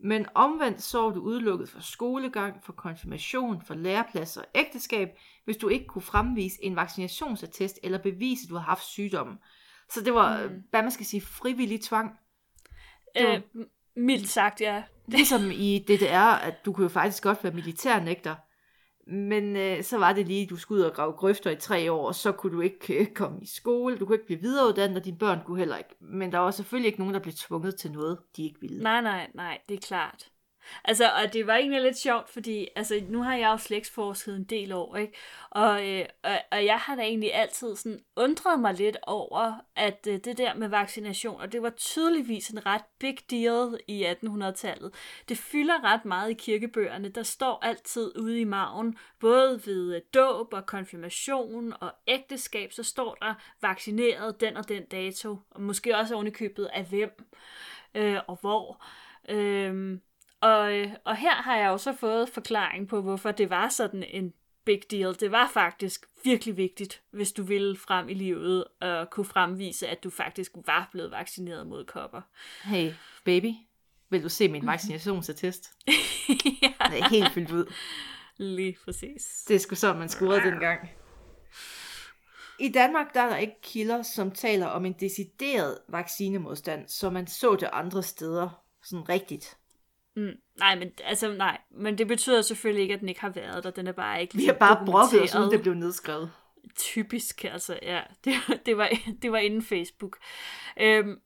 Men 0.00 0.26
omvendt 0.34 0.82
så 0.82 1.02
var 1.02 1.10
du 1.10 1.20
udelukket 1.20 1.68
for 1.68 1.80
skolegang, 1.80 2.64
for 2.64 2.72
konfirmation, 2.72 3.62
for 3.62 3.74
læreplads 3.74 4.36
og 4.36 4.44
ægteskab, 4.54 5.08
hvis 5.44 5.56
du 5.56 5.68
ikke 5.68 5.86
kunne 5.86 6.02
fremvise 6.02 6.64
en 6.64 6.76
vaccinationsattest 6.76 7.78
eller 7.82 7.98
bevise, 7.98 8.42
at 8.44 8.48
du 8.50 8.54
har 8.54 8.62
haft 8.62 8.84
sygdommen. 8.84 9.38
Så 9.90 10.00
det 10.00 10.14
var, 10.14 10.42
mm. 10.46 10.62
hvad 10.70 10.82
man 10.82 10.90
skal 10.90 11.06
sige, 11.06 11.20
frivillig 11.20 11.80
tvang. 11.80 12.18
Det 13.16 13.26
var- 13.28 13.34
Øh, 13.34 13.66
mildt 13.96 14.28
sagt, 14.28 14.60
ja. 14.60 14.82
Ligesom 15.06 15.50
i 15.50 15.78
DDR, 15.88 16.34
at 16.34 16.54
du 16.64 16.72
kunne 16.72 16.84
jo 16.84 16.88
faktisk 16.88 17.22
godt 17.22 17.44
være 17.44 17.52
militærnægter. 17.52 18.34
Men 19.08 19.56
øh, 19.56 19.82
så 19.82 19.98
var 19.98 20.12
det 20.12 20.26
lige, 20.26 20.42
at 20.42 20.50
du 20.50 20.56
skulle 20.56 20.80
ud 20.80 20.86
og 20.86 20.94
grave 20.94 21.12
grøfter 21.12 21.50
i 21.50 21.56
tre 21.56 21.92
år, 21.92 22.06
og 22.06 22.14
så 22.14 22.32
kunne 22.32 22.52
du 22.52 22.60
ikke 22.60 23.00
øh, 23.00 23.06
komme 23.06 23.38
i 23.42 23.46
skole, 23.46 23.98
du 23.98 24.06
kunne 24.06 24.14
ikke 24.14 24.26
blive 24.26 24.40
videreuddannet, 24.40 24.96
og 24.96 25.04
dine 25.04 25.18
børn 25.18 25.38
kunne 25.46 25.58
heller 25.58 25.76
ikke. 25.76 25.94
Men 26.00 26.32
der 26.32 26.38
var 26.38 26.50
selvfølgelig 26.50 26.86
ikke 26.86 26.98
nogen, 26.98 27.14
der 27.14 27.20
blev 27.20 27.34
tvunget 27.34 27.76
til 27.76 27.92
noget, 27.92 28.18
de 28.36 28.44
ikke 28.44 28.60
ville. 28.60 28.82
Nej, 28.82 29.00
nej, 29.00 29.30
nej, 29.34 29.58
det 29.68 29.74
er 29.74 29.86
klart. 29.86 30.28
Altså, 30.84 31.10
og 31.10 31.32
det 31.32 31.46
var 31.46 31.54
egentlig 31.54 31.82
lidt 31.82 31.98
sjovt, 31.98 32.28
fordi 32.28 32.68
altså, 32.76 33.00
nu 33.08 33.22
har 33.22 33.36
jeg 33.36 33.48
jo 33.48 33.56
slægtsforsket 33.56 34.36
en 34.36 34.44
del 34.44 34.72
år, 34.72 34.96
ikke? 34.96 35.12
Og, 35.50 35.88
øh, 35.88 36.06
og, 36.22 36.38
og 36.52 36.64
jeg 36.64 36.78
har 36.78 36.96
da 36.96 37.02
egentlig 37.02 37.34
altid 37.34 37.76
sådan 37.76 38.00
undret 38.16 38.60
mig 38.60 38.74
lidt 38.74 38.96
over, 39.02 39.54
at 39.76 40.06
øh, 40.10 40.18
det 40.24 40.38
der 40.38 40.54
med 40.54 40.68
vaccination, 40.68 41.40
og 41.40 41.52
det 41.52 41.62
var 41.62 41.70
tydeligvis 41.70 42.48
en 42.48 42.66
ret 42.66 42.84
big 42.98 43.16
deal 43.30 43.78
i 43.88 44.06
1800-tallet. 44.06 44.94
Det 45.28 45.38
fylder 45.38 45.84
ret 45.84 46.04
meget 46.04 46.30
i 46.30 46.34
kirkebøgerne. 46.34 47.08
Der 47.08 47.22
står 47.22 47.58
altid 47.62 48.18
ude 48.18 48.40
i 48.40 48.44
maven, 48.44 48.98
både 49.20 49.60
ved 49.66 49.94
øh, 49.94 50.02
dåb 50.14 50.52
og 50.52 50.66
konfirmation 50.66 51.74
og 51.80 51.92
ægteskab, 52.06 52.72
så 52.72 52.82
står 52.82 53.14
der 53.14 53.34
vaccineret 53.62 54.40
den 54.40 54.56
og 54.56 54.68
den 54.68 54.84
dato, 54.84 55.36
og 55.50 55.62
måske 55.62 55.96
også 55.96 56.14
ovenikøbet 56.14 56.64
af 56.64 56.84
hvem 56.84 57.24
øh, 57.94 58.18
og 58.26 58.38
hvor. 58.40 58.84
Øh, 59.28 59.98
og, 60.40 60.72
øh, 60.78 60.90
og 61.04 61.16
her 61.16 61.34
har 61.34 61.56
jeg 61.56 61.68
jo 61.68 61.78
så 61.78 61.92
fået 61.92 62.28
forklaring 62.28 62.88
på, 62.88 63.00
hvorfor 63.00 63.32
det 63.32 63.50
var 63.50 63.68
sådan 63.68 64.02
en 64.02 64.32
big 64.64 64.80
deal. 64.90 65.20
Det 65.20 65.32
var 65.32 65.50
faktisk 65.54 66.06
virkelig 66.24 66.56
vigtigt, 66.56 67.02
hvis 67.10 67.32
du 67.32 67.42
ville 67.42 67.76
frem 67.76 68.08
i 68.08 68.14
livet 68.14 68.64
og 68.80 69.10
kunne 69.10 69.26
fremvise, 69.26 69.88
at 69.88 70.04
du 70.04 70.10
faktisk 70.10 70.52
var 70.66 70.88
blevet 70.92 71.10
vaccineret 71.10 71.66
mod 71.66 71.84
kopper. 71.84 72.20
Hey, 72.64 72.92
baby, 73.24 73.52
vil 74.10 74.22
du 74.22 74.28
se 74.28 74.48
min 74.48 74.66
vaccinationsattest? 74.66 75.70
ja, 76.62 76.72
Den 76.90 77.02
er 77.02 77.08
helt 77.08 77.32
fyldt 77.32 77.50
ud. 77.50 77.72
lige 78.36 78.76
præcis. 78.84 79.44
Det 79.48 79.54
er 79.56 79.60
sgu 79.60 79.74
sådan, 79.74 79.98
man 79.98 80.08
scorede 80.08 80.40
dengang. 80.40 80.90
I 82.60 82.68
Danmark 82.68 83.14
der 83.14 83.20
er 83.20 83.28
der 83.28 83.36
ikke 83.36 83.60
kilder, 83.62 84.02
som 84.02 84.30
taler 84.30 84.66
om 84.66 84.84
en 84.84 84.92
decideret 84.92 85.78
vaccinemodstand, 85.88 86.88
som 86.88 87.12
man 87.12 87.26
så 87.26 87.56
det 87.60 87.68
andre 87.72 88.02
steder 88.02 88.62
sådan 88.82 89.08
rigtigt. 89.08 89.57
Mm, 90.18 90.36
nej, 90.58 90.78
men, 90.78 90.92
altså, 91.04 91.32
nej, 91.32 91.58
men 91.70 91.98
det 91.98 92.08
betyder 92.08 92.42
selvfølgelig 92.42 92.82
ikke, 92.82 92.94
at 92.94 93.00
den 93.00 93.08
ikke 93.08 93.20
har 93.20 93.28
været 93.28 93.64
der. 93.64 93.70
Den 93.70 93.86
er 93.86 93.92
bare 93.92 94.20
ikke 94.22 94.36
Vi 94.36 94.44
har 94.44 94.52
bare 94.52 94.86
brokket 94.86 95.22
os, 95.22 95.34
uden 95.34 95.50
det 95.50 95.62
blev 95.62 95.74
nedskrevet. 95.74 96.30
typisk, 96.76 97.44
altså, 97.44 97.78
ja. 97.82 98.00
Det, 98.24 98.34
det, 98.66 98.76
var, 98.76 98.90
det 99.22 99.32
var 99.32 99.38
inden 99.38 99.62
Facebook. 99.62 100.18
Øhm, 100.80 101.20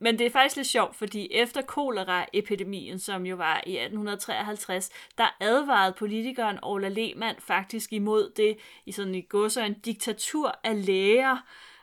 men 0.00 0.18
det 0.18 0.26
er 0.26 0.30
faktisk 0.30 0.56
lidt 0.56 0.66
sjovt, 0.66 0.96
fordi 0.96 1.28
efter 1.30 1.62
koleraepidemien, 1.62 2.98
som 2.98 3.26
jo 3.26 3.36
var 3.36 3.62
i 3.66 3.78
1853, 3.78 4.90
der 5.18 5.36
advarede 5.40 5.94
politikeren 5.98 6.58
Ola 6.62 6.88
Lehmann 6.88 7.36
faktisk 7.40 7.92
imod 7.92 8.32
det 8.36 8.58
i 8.86 8.92
sådan 8.92 9.14
i 9.14 9.26
en 9.66 9.78
diktatur 9.80 10.58
af 10.64 10.86
læger, 10.86 11.36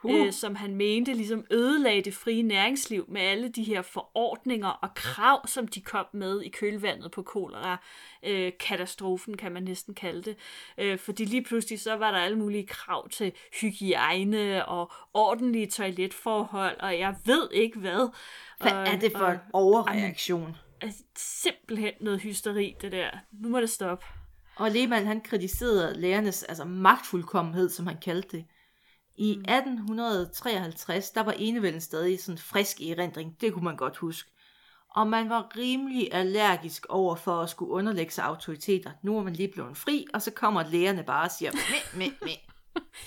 uh. 0.06 0.26
øh, 0.26 0.34
som 0.34 0.56
han 0.56 0.76
mente 0.76 1.14
ligesom 1.14 1.46
ødelagde 1.52 2.02
det 2.02 2.14
frie 2.14 2.44
næringsliv 2.44 3.06
med 3.08 3.22
alle 3.22 3.50
de 3.50 3.64
her 3.64 3.82
forordninger 3.82 4.68
og 4.68 4.90
krav, 4.96 5.48
som 5.48 5.68
de 5.68 5.82
kom 5.82 6.06
med 6.14 6.42
i 6.42 6.50
kølvandet 6.50 7.12
på 7.12 7.22
kolera. 7.22 7.78
Øh, 8.24 8.52
katastrofen 8.60 9.38
kan 9.38 9.52
man 9.52 9.64
næsten 9.64 9.94
kalde 9.94 10.22
det. 10.22 10.36
Øh, 10.78 11.00
fordi 11.00 11.26
lige 11.26 11.44
pludselig 11.44 11.80
så 11.80 11.96
var 11.96 12.12
der 12.12 12.18
alle 12.18 12.38
mulige 12.38 12.68
krav 12.68 13.10
til 13.10 13.32
hygiejne 13.62 14.66
og 14.66 14.92
ordentlige 15.14 15.68
toiletforhold, 15.68 16.80
og 16.80 17.00
jeg 17.00 17.16
ved 17.26 17.50
ikke 17.52 17.80
hvad. 17.80 18.10
Hvad 18.60 18.72
og, 18.72 18.88
er 18.88 19.00
det 19.00 19.12
for 19.12 19.26
og, 19.26 19.32
en 19.32 19.40
overreaktion? 19.54 20.56
Og, 20.82 20.90
simpelthen 21.16 21.94
noget 22.02 22.22
hysteri, 22.22 22.76
det 22.82 22.92
der. 22.92 23.10
Nu 23.32 23.50
må 23.50 23.62
det 23.62 23.70
stoppe. 23.70 24.06
Og 24.56 24.72
Lehmann, 24.72 25.08
han 25.08 25.22
kritiserede 25.22 26.02
lærernes 26.02 26.44
altså 26.44 26.66
magtfuldkommenhed, 26.66 27.70
som 27.70 27.88
han 27.88 27.98
kaldte 28.02 28.38
det. 28.38 28.46
I 29.18 29.32
1853, 29.32 31.12
der 31.12 31.24
var 31.24 31.32
enevælden 31.32 31.82
stadig 31.82 32.20
sådan 32.20 32.38
frisk 32.38 32.82
i 32.82 32.92
erindring, 32.92 33.42
det 33.42 33.54
kunne 33.54 33.64
man 33.64 33.78
godt 33.78 33.98
huske. 33.98 34.32
Og 34.90 35.08
man 35.08 35.30
var 35.30 35.52
rimelig 35.58 36.14
allergisk 36.14 36.86
over 36.90 37.16
for 37.16 37.42
at 37.42 37.50
skulle 37.50 37.72
underlægge 37.72 38.14
sig 38.14 38.26
autoriteter. 38.26 38.92
Nu 39.02 39.18
er 39.18 39.24
man 39.24 39.34
lige 39.34 39.52
blevet 39.52 39.78
fri, 39.78 40.06
og 40.14 40.22
så 40.22 40.32
kommer 40.32 40.70
lægerne 40.72 41.04
bare 41.04 41.26
og 41.26 41.32
siger, 41.32 41.52
mæ, 41.52 42.00
mæ, 42.00 42.12
mæ. 42.22 42.32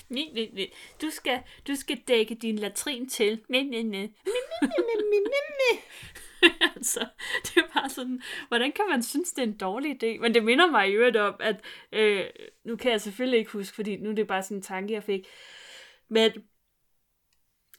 Nej, 0.09 0.23
nej, 0.33 0.49
nej. 0.53 0.69
Du 1.01 1.09
skal, 1.09 1.39
du 1.67 1.75
skal 1.75 1.97
dække 2.07 2.35
din 2.35 2.55
latrin 2.55 3.09
til. 3.09 3.41
Mæ, 3.49 3.63
mæ, 3.63 3.83
mæ. 3.83 4.07
altså, 6.75 7.07
det 7.43 7.57
er 7.57 7.79
bare 7.79 7.89
sådan, 7.89 8.21
hvordan 8.47 8.71
kan 8.71 8.85
man 8.89 9.03
synes, 9.03 9.31
det 9.31 9.41
er 9.41 9.47
en 9.47 9.57
dårlig 9.57 10.03
idé? 10.03 10.21
Men 10.21 10.33
det 10.33 10.43
minder 10.43 10.71
mig 10.71 10.95
jo 10.95 11.27
om, 11.27 11.35
at, 11.39 11.55
øh, 11.91 12.25
nu 12.65 12.75
kan 12.75 12.91
jeg 12.91 13.01
selvfølgelig 13.01 13.39
ikke 13.39 13.51
huske, 13.51 13.75
fordi 13.75 13.97
nu 13.97 14.09
er 14.09 14.15
det 14.15 14.27
bare 14.27 14.43
sådan 14.43 14.57
en 14.57 14.63
tanke, 14.63 14.93
jeg 14.93 15.03
fik, 15.03 15.27
men 16.09 16.31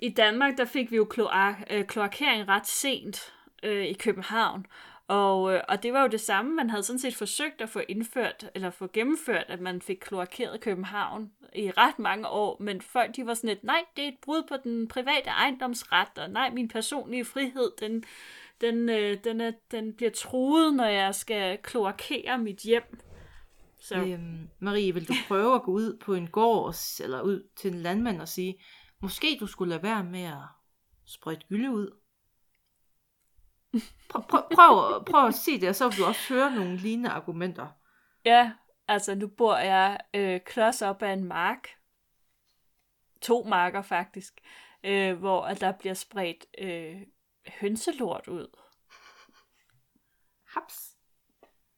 i 0.00 0.08
Danmark, 0.08 0.58
der 0.58 0.64
fik 0.64 0.90
vi 0.90 0.96
jo 0.96 1.04
kloak, 1.04 1.54
øh, 1.70 1.84
kloakering 1.84 2.48
ret 2.48 2.66
sent 2.66 3.32
øh, 3.62 3.84
i 3.84 3.92
København. 3.92 4.66
Og, 5.08 5.54
øh, 5.54 5.60
og 5.68 5.82
det 5.82 5.92
var 5.92 6.02
jo 6.02 6.08
det 6.08 6.20
samme, 6.20 6.54
man 6.54 6.70
havde 6.70 6.82
sådan 6.82 6.98
set 6.98 7.16
forsøgt 7.16 7.60
at 7.60 7.68
få 7.68 7.80
indført, 7.88 8.50
eller 8.54 8.70
få 8.70 8.88
gennemført, 8.92 9.44
at 9.48 9.60
man 9.60 9.82
fik 9.82 9.96
kloakeret 9.96 10.60
København 10.60 11.32
i 11.54 11.70
ret 11.70 11.98
mange 11.98 12.28
år, 12.28 12.56
men 12.60 12.80
folk 12.80 13.16
de 13.16 13.26
var 13.26 13.34
sådan 13.34 13.48
lidt, 13.48 13.64
nej, 13.64 13.84
det 13.96 14.04
er 14.04 14.08
et 14.08 14.18
brud 14.22 14.42
på 14.48 14.56
den 14.64 14.88
private 14.88 15.30
ejendomsret, 15.30 16.18
og 16.18 16.30
nej, 16.30 16.50
min 16.50 16.68
personlige 16.68 17.24
frihed, 17.24 17.72
den, 17.80 18.04
den, 18.60 18.88
øh, 18.88 19.24
den, 19.24 19.40
er, 19.40 19.52
den 19.70 19.92
bliver 19.94 20.10
truet, 20.10 20.74
når 20.74 20.86
jeg 20.86 21.14
skal 21.14 21.58
kloakere 21.58 22.38
mit 22.38 22.58
hjem. 22.58 23.00
Så. 23.80 23.96
Øhm, 23.96 24.48
Marie, 24.58 24.94
vil 24.94 25.08
du 25.08 25.14
prøve 25.28 25.54
at 25.54 25.62
gå 25.62 25.72
ud 25.72 25.98
på 25.98 26.14
en 26.14 26.30
gård, 26.30 26.74
eller 27.00 27.22
ud 27.22 27.48
til 27.56 27.74
en 27.74 27.80
landmand 27.80 28.20
og 28.20 28.28
sige, 28.28 28.62
måske 29.02 29.36
du 29.40 29.46
skulle 29.46 29.70
lade 29.70 29.82
være 29.82 30.04
med 30.04 30.24
at 30.24 30.48
sprøjte 31.06 31.46
gylde 31.48 31.70
ud? 31.70 32.00
Prøv, 34.08 34.22
prøv, 34.28 34.42
prøv, 34.54 35.04
prøv 35.04 35.26
at 35.26 35.34
sige 35.34 35.60
det, 35.60 35.68
og 35.68 35.74
så 35.74 35.88
vil 35.88 35.98
du 35.98 36.04
også 36.04 36.34
høre 36.34 36.54
nogle 36.54 36.76
lignende 36.76 37.10
argumenter. 37.10 37.68
Ja, 38.24 38.52
altså 38.88 39.14
nu 39.14 39.28
bor 39.28 39.56
jeg 39.56 40.00
øh, 40.14 40.40
klods 40.40 40.82
op 40.82 41.02
ad 41.02 41.12
en 41.12 41.24
mark. 41.24 41.68
To 43.22 43.44
marker 43.44 43.82
faktisk. 43.82 44.40
Øh, 44.84 45.18
hvor 45.18 45.42
at 45.42 45.60
der 45.60 45.72
bliver 45.72 45.94
spredt 45.94 46.46
øh, 46.58 47.02
hønselort 47.60 48.28
ud. 48.28 48.56
Haps. 50.46 50.96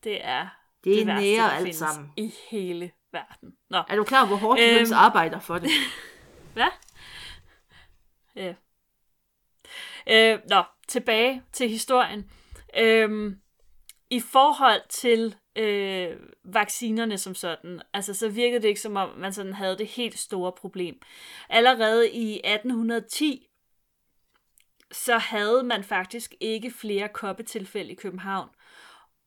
Det 0.04 0.24
er 0.24 0.61
det, 0.84 0.96
det 0.96 1.06
nære 1.06 1.56
alt 1.56 1.74
sammen. 1.74 2.12
i 2.16 2.32
hele 2.50 2.92
verden. 3.12 3.54
Nå. 3.70 3.82
Er 3.88 3.96
du 3.96 4.04
klar 4.04 4.26
hvor 4.26 4.36
hårdt 4.36 4.60
øhm, 4.60 4.74
høns 4.74 4.92
arbejder 4.92 5.40
for 5.40 5.58
det? 5.58 5.70
Hvad? 6.54 6.70
Ja. 8.36 8.54
Øh, 10.06 10.38
nå, 10.50 10.62
tilbage 10.88 11.42
til 11.52 11.68
historien. 11.68 12.30
Øh, 12.78 13.36
I 14.10 14.20
forhold 14.20 14.80
til 14.88 15.36
øh, 15.56 16.16
vaccinerne 16.44 17.18
som 17.18 17.34
sådan, 17.34 17.82
altså 17.92 18.14
så 18.14 18.28
virkede 18.28 18.62
det 18.62 18.68
ikke 18.68 18.80
som 18.80 18.96
om, 18.96 19.18
man 19.18 19.32
sådan 19.32 19.52
havde 19.52 19.78
det 19.78 19.86
helt 19.86 20.18
store 20.18 20.52
problem. 20.52 21.00
Allerede 21.48 22.10
i 22.10 22.40
1810, 22.44 23.48
så 24.92 25.18
havde 25.18 25.62
man 25.62 25.84
faktisk 25.84 26.34
ikke 26.40 26.70
flere 26.70 27.08
koppetilfælde 27.08 27.92
i 27.92 27.94
København 27.94 28.48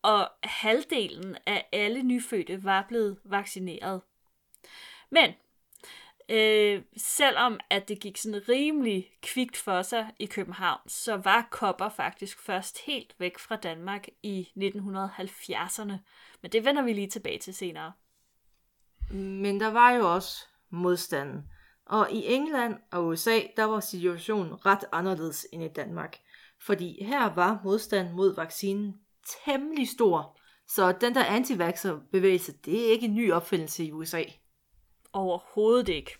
og 0.05 0.29
halvdelen 0.43 1.37
af 1.45 1.69
alle 1.71 2.03
nyfødte 2.03 2.63
var 2.63 2.85
blevet 2.87 3.17
vaccineret. 3.23 4.01
Men 5.09 5.31
øh, 6.29 6.81
selvom 6.97 7.59
at 7.69 7.87
det 7.87 7.99
gik 7.99 8.17
sådan 8.17 8.49
rimelig 8.49 9.11
kvikt 9.21 9.57
for 9.57 9.81
sig 9.81 10.11
i 10.19 10.25
København, 10.25 10.79
så 10.87 11.17
var 11.17 11.47
kopper 11.51 11.89
faktisk 11.89 12.39
først 12.39 12.85
helt 12.85 13.15
væk 13.19 13.39
fra 13.39 13.55
Danmark 13.55 14.07
i 14.23 14.47
1970'erne. 14.57 15.93
Men 16.41 16.51
det 16.51 16.65
vender 16.65 16.81
vi 16.81 16.93
lige 16.93 17.09
tilbage 17.09 17.39
til 17.39 17.53
senere. 17.53 17.91
Men 19.11 19.59
der 19.59 19.71
var 19.71 19.91
jo 19.91 20.13
også 20.13 20.45
modstanden. 20.69 21.43
Og 21.85 22.11
i 22.11 22.25
England 22.25 22.75
og 22.91 23.05
USA, 23.05 23.39
der 23.57 23.63
var 23.63 23.79
situationen 23.79 24.65
ret 24.65 24.85
anderledes 24.91 25.47
end 25.53 25.63
i 25.63 25.67
Danmark. 25.67 26.17
Fordi 26.61 27.03
her 27.03 27.33
var 27.33 27.61
modstanden 27.63 28.15
mod 28.15 28.35
vaccinen 28.35 29.04
temmelig 29.45 29.89
stor. 29.89 30.37
Så 30.67 30.91
den 30.91 31.15
der 31.15 31.25
anti 31.25 31.55
bevægelse, 32.11 32.53
det 32.65 32.85
er 32.85 32.91
ikke 32.91 33.05
en 33.05 33.15
ny 33.15 33.31
opfindelse 33.31 33.85
i 33.85 33.91
USA. 33.91 34.23
Overhovedet 35.13 35.89
ikke. 35.89 36.17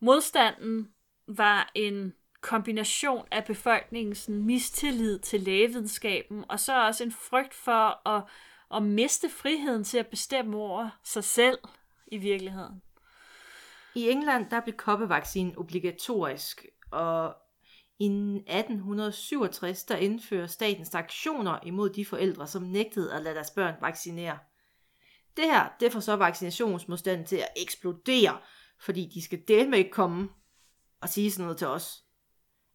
Modstanden 0.00 0.88
var 1.26 1.70
en 1.74 2.14
kombination 2.40 3.26
af 3.30 3.44
befolkningens 3.44 4.28
mistillid 4.28 5.18
til 5.18 5.40
lægevidenskaben, 5.40 6.44
og 6.48 6.60
så 6.60 6.86
også 6.86 7.04
en 7.04 7.12
frygt 7.12 7.54
for 7.54 8.08
at, 8.08 8.24
at 8.74 8.82
miste 8.82 9.28
friheden 9.28 9.84
til 9.84 9.98
at 9.98 10.06
bestemme 10.06 10.56
over 10.56 10.88
sig 11.04 11.24
selv 11.24 11.58
i 12.06 12.16
virkeligheden. 12.16 12.82
I 13.94 14.10
England 14.10 14.50
der 14.50 14.60
blev 14.60 14.76
koppevaccinen 14.76 15.58
obligatorisk, 15.58 16.66
og 16.90 17.36
i 17.98 18.06
1867 18.06 19.84
der 19.84 19.96
indfører 19.96 20.46
staten 20.46 20.84
sanktioner 20.84 21.58
imod 21.62 21.90
de 21.90 22.04
forældre, 22.04 22.46
som 22.46 22.62
nægtede 22.62 23.14
at 23.14 23.22
lade 23.22 23.34
deres 23.34 23.50
børn 23.50 23.74
vaccinere. 23.80 24.38
Det 25.36 25.44
her, 25.44 25.68
det 25.80 25.92
får 25.92 26.00
så 26.00 26.16
vaccinationsmodstanden 26.16 27.26
til 27.26 27.36
at 27.36 27.48
eksplodere, 27.56 28.38
fordi 28.80 29.10
de 29.14 29.22
skal 29.22 29.42
dele 29.48 29.70
med 29.70 29.78
ikke 29.78 29.90
komme 29.90 30.28
og 31.00 31.08
sige 31.08 31.30
sådan 31.30 31.44
noget 31.44 31.58
til 31.58 31.66
os. 31.66 32.04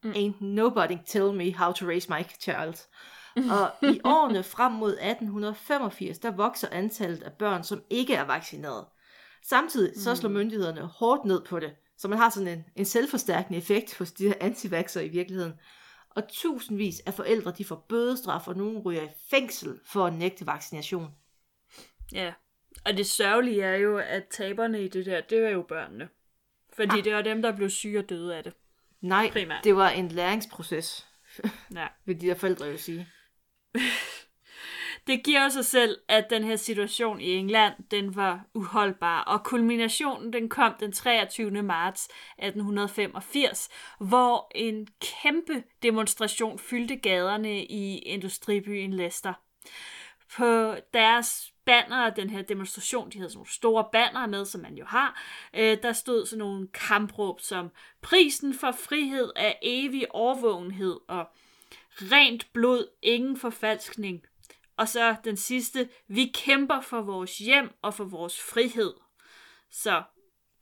Mm. 0.03 0.12
Ain't 0.12 0.45
nobody 0.45 0.97
tell 1.05 1.33
me 1.33 1.53
how 1.53 1.71
to 1.71 1.86
raise 1.86 2.09
my 2.09 2.23
child. 2.39 2.88
Og 3.36 3.89
i 3.93 3.99
årene 4.15 4.43
frem 4.43 4.71
mod 4.71 4.91
1885, 4.91 6.19
der 6.19 6.31
vokser 6.31 6.67
antallet 6.71 7.23
af 7.23 7.33
børn, 7.33 7.63
som 7.63 7.83
ikke 7.89 8.15
er 8.15 8.23
vaccineret. 8.23 8.86
Samtidig 9.43 10.01
så 10.01 10.15
slår 10.15 10.29
mm. 10.29 10.36
myndighederne 10.36 10.81
hårdt 10.81 11.25
ned 11.25 11.45
på 11.45 11.59
det, 11.59 11.75
så 11.97 12.08
man 12.08 12.17
har 12.17 12.29
sådan 12.29 12.47
en, 12.47 12.65
en 12.75 12.86
selvforstærkende 12.86 13.58
effekt 13.58 13.97
hos 13.97 14.12
de 14.12 14.27
her 14.27 14.34
antivaxer 14.41 15.01
i 15.01 15.08
virkeligheden. 15.08 15.53
Og 16.10 16.23
tusindvis 16.29 16.99
af 16.99 17.13
forældre, 17.13 17.53
de 17.58 17.65
får 17.65 17.86
bødestraf, 17.89 18.47
og 18.47 18.58
nogen 18.58 18.79
ryger 18.79 19.03
i 19.03 19.10
fængsel 19.29 19.79
for 19.86 20.06
at 20.06 20.13
nægte 20.13 20.45
vaccination. 20.45 21.12
Ja, 22.12 22.34
og 22.86 22.97
det 22.97 23.06
sørgelige 23.06 23.63
er 23.63 23.75
jo, 23.75 23.97
at 23.97 24.23
taberne 24.32 24.84
i 24.84 24.88
det 24.88 25.06
der, 25.06 25.21
det 25.21 25.38
er 25.38 25.49
jo 25.49 25.62
børnene. 25.62 26.10
Fordi 26.73 26.97
ah. 26.97 27.03
det 27.03 27.13
var 27.13 27.21
dem, 27.21 27.41
der 27.41 27.56
blev 27.56 27.69
syge 27.69 27.99
og 27.99 28.10
døde 28.10 28.36
af 28.36 28.43
det. 28.43 28.53
Nej, 29.01 29.29
Primært. 29.32 29.63
det 29.63 29.75
var 29.75 29.89
en 29.89 30.08
læringsproces, 30.08 31.08
ja. 31.75 31.88
vil 32.06 32.21
de 32.21 32.27
der 32.27 32.36
forældre 32.36 32.65
jo 32.65 32.77
sige. 32.77 33.08
Det 35.07 35.23
giver 35.23 35.49
sig 35.49 35.65
selv, 35.65 35.97
at 36.07 36.29
den 36.29 36.43
her 36.43 36.55
situation 36.55 37.21
i 37.21 37.31
England, 37.31 37.73
den 37.91 38.15
var 38.15 38.45
uholdbar, 38.53 39.21
og 39.21 39.43
kulminationen 39.43 40.33
den 40.33 40.49
kom 40.49 40.73
den 40.79 40.91
23. 40.91 41.63
marts 41.63 42.09
1885, 42.37 43.69
hvor 43.99 44.51
en 44.55 44.87
kæmpe 45.01 45.63
demonstration 45.83 46.59
fyldte 46.59 46.95
gaderne 46.95 47.65
i 47.65 47.97
industribyen 47.97 48.93
Leicester. 48.93 49.33
På 50.37 50.75
deres 50.93 51.53
banner, 51.65 52.09
den 52.09 52.29
her 52.29 52.41
demonstration, 52.41 53.09
de 53.09 53.17
havde 53.17 53.29
sådan 53.29 53.37
nogle 53.37 53.51
store 53.51 53.85
banner 53.91 54.27
med, 54.27 54.45
som 54.45 54.61
man 54.61 54.75
jo 54.75 54.85
har, 54.85 55.21
øh, 55.53 55.77
der 55.83 55.93
stod 55.93 56.25
sådan 56.25 56.39
nogle 56.39 56.67
kampråb 56.67 57.41
som 57.41 57.69
prisen 58.01 58.53
for 58.53 58.71
frihed 58.71 59.31
af 59.35 59.59
evig 59.61 60.15
overvågenhed 60.15 60.99
og 61.07 61.27
rent 61.95 62.53
blod, 62.53 62.87
ingen 63.01 63.37
forfalskning, 63.37 64.23
og 64.77 64.88
så 64.88 65.15
den 65.23 65.38
sidste, 65.38 65.89
vi 66.07 66.31
kæmper 66.33 66.81
for 66.81 67.01
vores 67.01 67.38
hjem 67.38 67.69
og 67.81 67.93
for 67.93 68.03
vores 68.03 68.41
frihed. 68.41 68.93
Så 69.71 70.03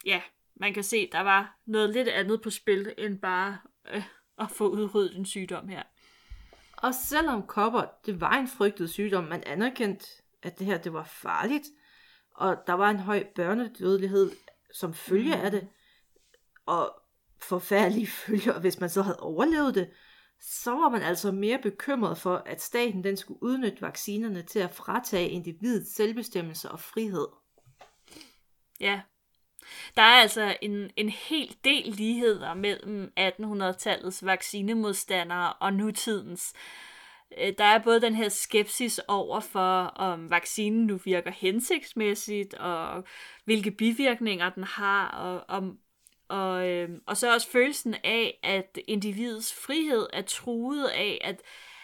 ja, 0.05 0.21
man 0.55 0.73
kan 0.73 0.83
se, 0.83 1.09
der 1.11 1.19
var 1.21 1.59
noget 1.65 1.89
lidt 1.89 2.07
andet 2.07 2.41
på 2.41 2.49
spil, 2.49 2.93
end 2.97 3.19
bare 3.19 3.57
øh, 3.93 4.03
at 4.39 4.51
få 4.51 4.69
udryddet 4.69 5.15
en 5.15 5.25
sygdom 5.25 5.67
her. 5.67 5.83
Og 6.77 6.95
selvom 6.95 7.47
kopper, 7.47 7.83
det 8.05 8.21
var 8.21 8.33
en 8.33 8.47
frygtet 8.47 8.89
sygdom, 8.89 9.23
man 9.23 9.43
anerkendte, 9.43 10.05
at 10.43 10.59
det 10.59 10.67
her 10.67 10.77
det 10.77 10.93
var 10.93 11.03
farligt, 11.03 11.67
og 12.35 12.57
der 12.67 12.73
var 12.73 12.89
en 12.89 12.99
høj 12.99 13.23
børnedødelighed 13.35 14.31
som 14.73 14.93
følge 14.93 15.35
af 15.35 15.51
det, 15.51 15.67
og 16.65 17.01
forfærdelige 17.41 18.07
følger, 18.25 18.59
hvis 18.59 18.79
man 18.79 18.89
så 18.89 19.01
havde 19.01 19.19
overlevet 19.19 19.75
det, 19.75 19.89
så 20.41 20.71
var 20.71 20.89
man 20.89 21.01
altså 21.01 21.31
mere 21.31 21.59
bekymret 21.61 22.17
for, 22.17 22.43
at 22.45 22.61
staten 22.61 23.03
den 23.03 23.17
skulle 23.17 23.43
udnytte 23.43 23.81
vaccinerne 23.81 24.41
til 24.41 24.59
at 24.59 24.73
fratage 24.73 25.29
individets 25.29 25.95
selvbestemmelse 25.95 26.71
og 26.71 26.79
frihed. 26.79 27.27
Ja. 28.79 29.01
Der 29.95 30.01
er 30.01 30.21
altså 30.21 30.57
en, 30.61 30.89
en 30.95 31.09
hel 31.09 31.55
del 31.63 31.85
ligheder 31.85 32.53
mellem 32.53 33.13
1800-tallets 33.19 34.25
vaccinemodstandere 34.25 35.53
og 35.53 35.73
nutidens. 35.73 36.53
Øh, 37.37 37.53
der 37.57 37.63
er 37.63 37.83
både 37.83 38.01
den 38.01 38.15
her 38.15 38.29
skepsis 38.29 38.99
over 39.07 39.39
for, 39.39 39.83
om 39.83 40.29
vaccinen 40.29 40.85
nu 40.85 40.99
virker 41.05 41.31
hensigtsmæssigt, 41.31 42.53
og 42.53 43.03
hvilke 43.45 43.71
bivirkninger 43.71 44.49
den 44.49 44.63
har, 44.63 45.07
og, 45.07 45.45
om, 45.47 45.77
og, 46.31 46.67
øh, 46.67 46.89
og 47.05 47.17
så 47.17 47.33
også 47.33 47.49
følelsen 47.49 47.95
af, 48.03 48.39
at 48.43 48.79
individets 48.87 49.53
frihed 49.53 50.07
er 50.13 50.21
truet 50.21 50.87
af, 50.87 51.21
at, 51.23 51.41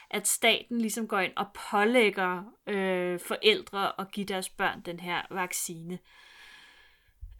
at 0.10 0.28
staten 0.28 0.82
ligesom 0.82 1.08
går 1.08 1.20
ind 1.20 1.34
og 1.36 1.46
pålægger 1.72 2.44
øh, 2.68 3.20
forældre 3.20 4.02
at 4.02 4.12
give 4.12 4.26
deres 4.26 4.50
børn 4.50 4.82
den 4.82 5.00
her 5.00 5.22
vaccine. 5.32 6.00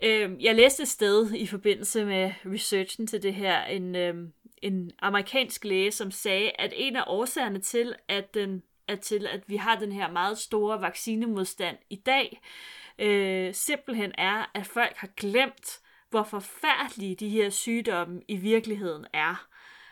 Øh, 0.04 0.44
jeg 0.44 0.56
læste 0.56 0.84
et 0.84 0.90
sted 0.90 1.34
i 1.34 1.48
forbindelse 1.48 2.06
med 2.06 2.32
researchen 2.46 3.08
til 3.08 3.24
det 3.24 3.34
her, 3.34 3.64
en, 3.64 3.96
øh, 3.96 4.16
en 4.62 4.92
amerikansk 5.00 5.66
læge, 5.66 5.92
som 5.92 6.12
sagde, 6.12 6.52
at 6.60 6.74
en 6.76 6.96
af 6.96 7.04
årsagerne 7.08 7.60
til, 7.60 7.96
at, 8.08 8.34
den, 8.34 8.64
at, 8.88 9.00
til, 9.00 9.28
at 9.28 9.44
vi 9.48 9.56
har 9.56 9.80
den 9.80 9.92
her 9.92 10.12
meget 10.12 10.38
store 10.38 10.82
vaccinemodstand 10.82 11.78
i 11.90 11.96
dag, 11.96 12.42
øh, 13.00 13.54
simpelthen 13.54 14.12
er, 14.18 14.52
at 14.54 14.66
folk 14.66 14.96
har 14.96 15.10
glemt, 15.18 15.80
hvor 16.10 16.24
forfærdelige 16.24 17.16
de 17.16 17.30
her 17.30 17.50
sygdomme 17.50 18.22
i 18.28 18.36
virkeligheden 18.36 19.06
er. 19.14 19.48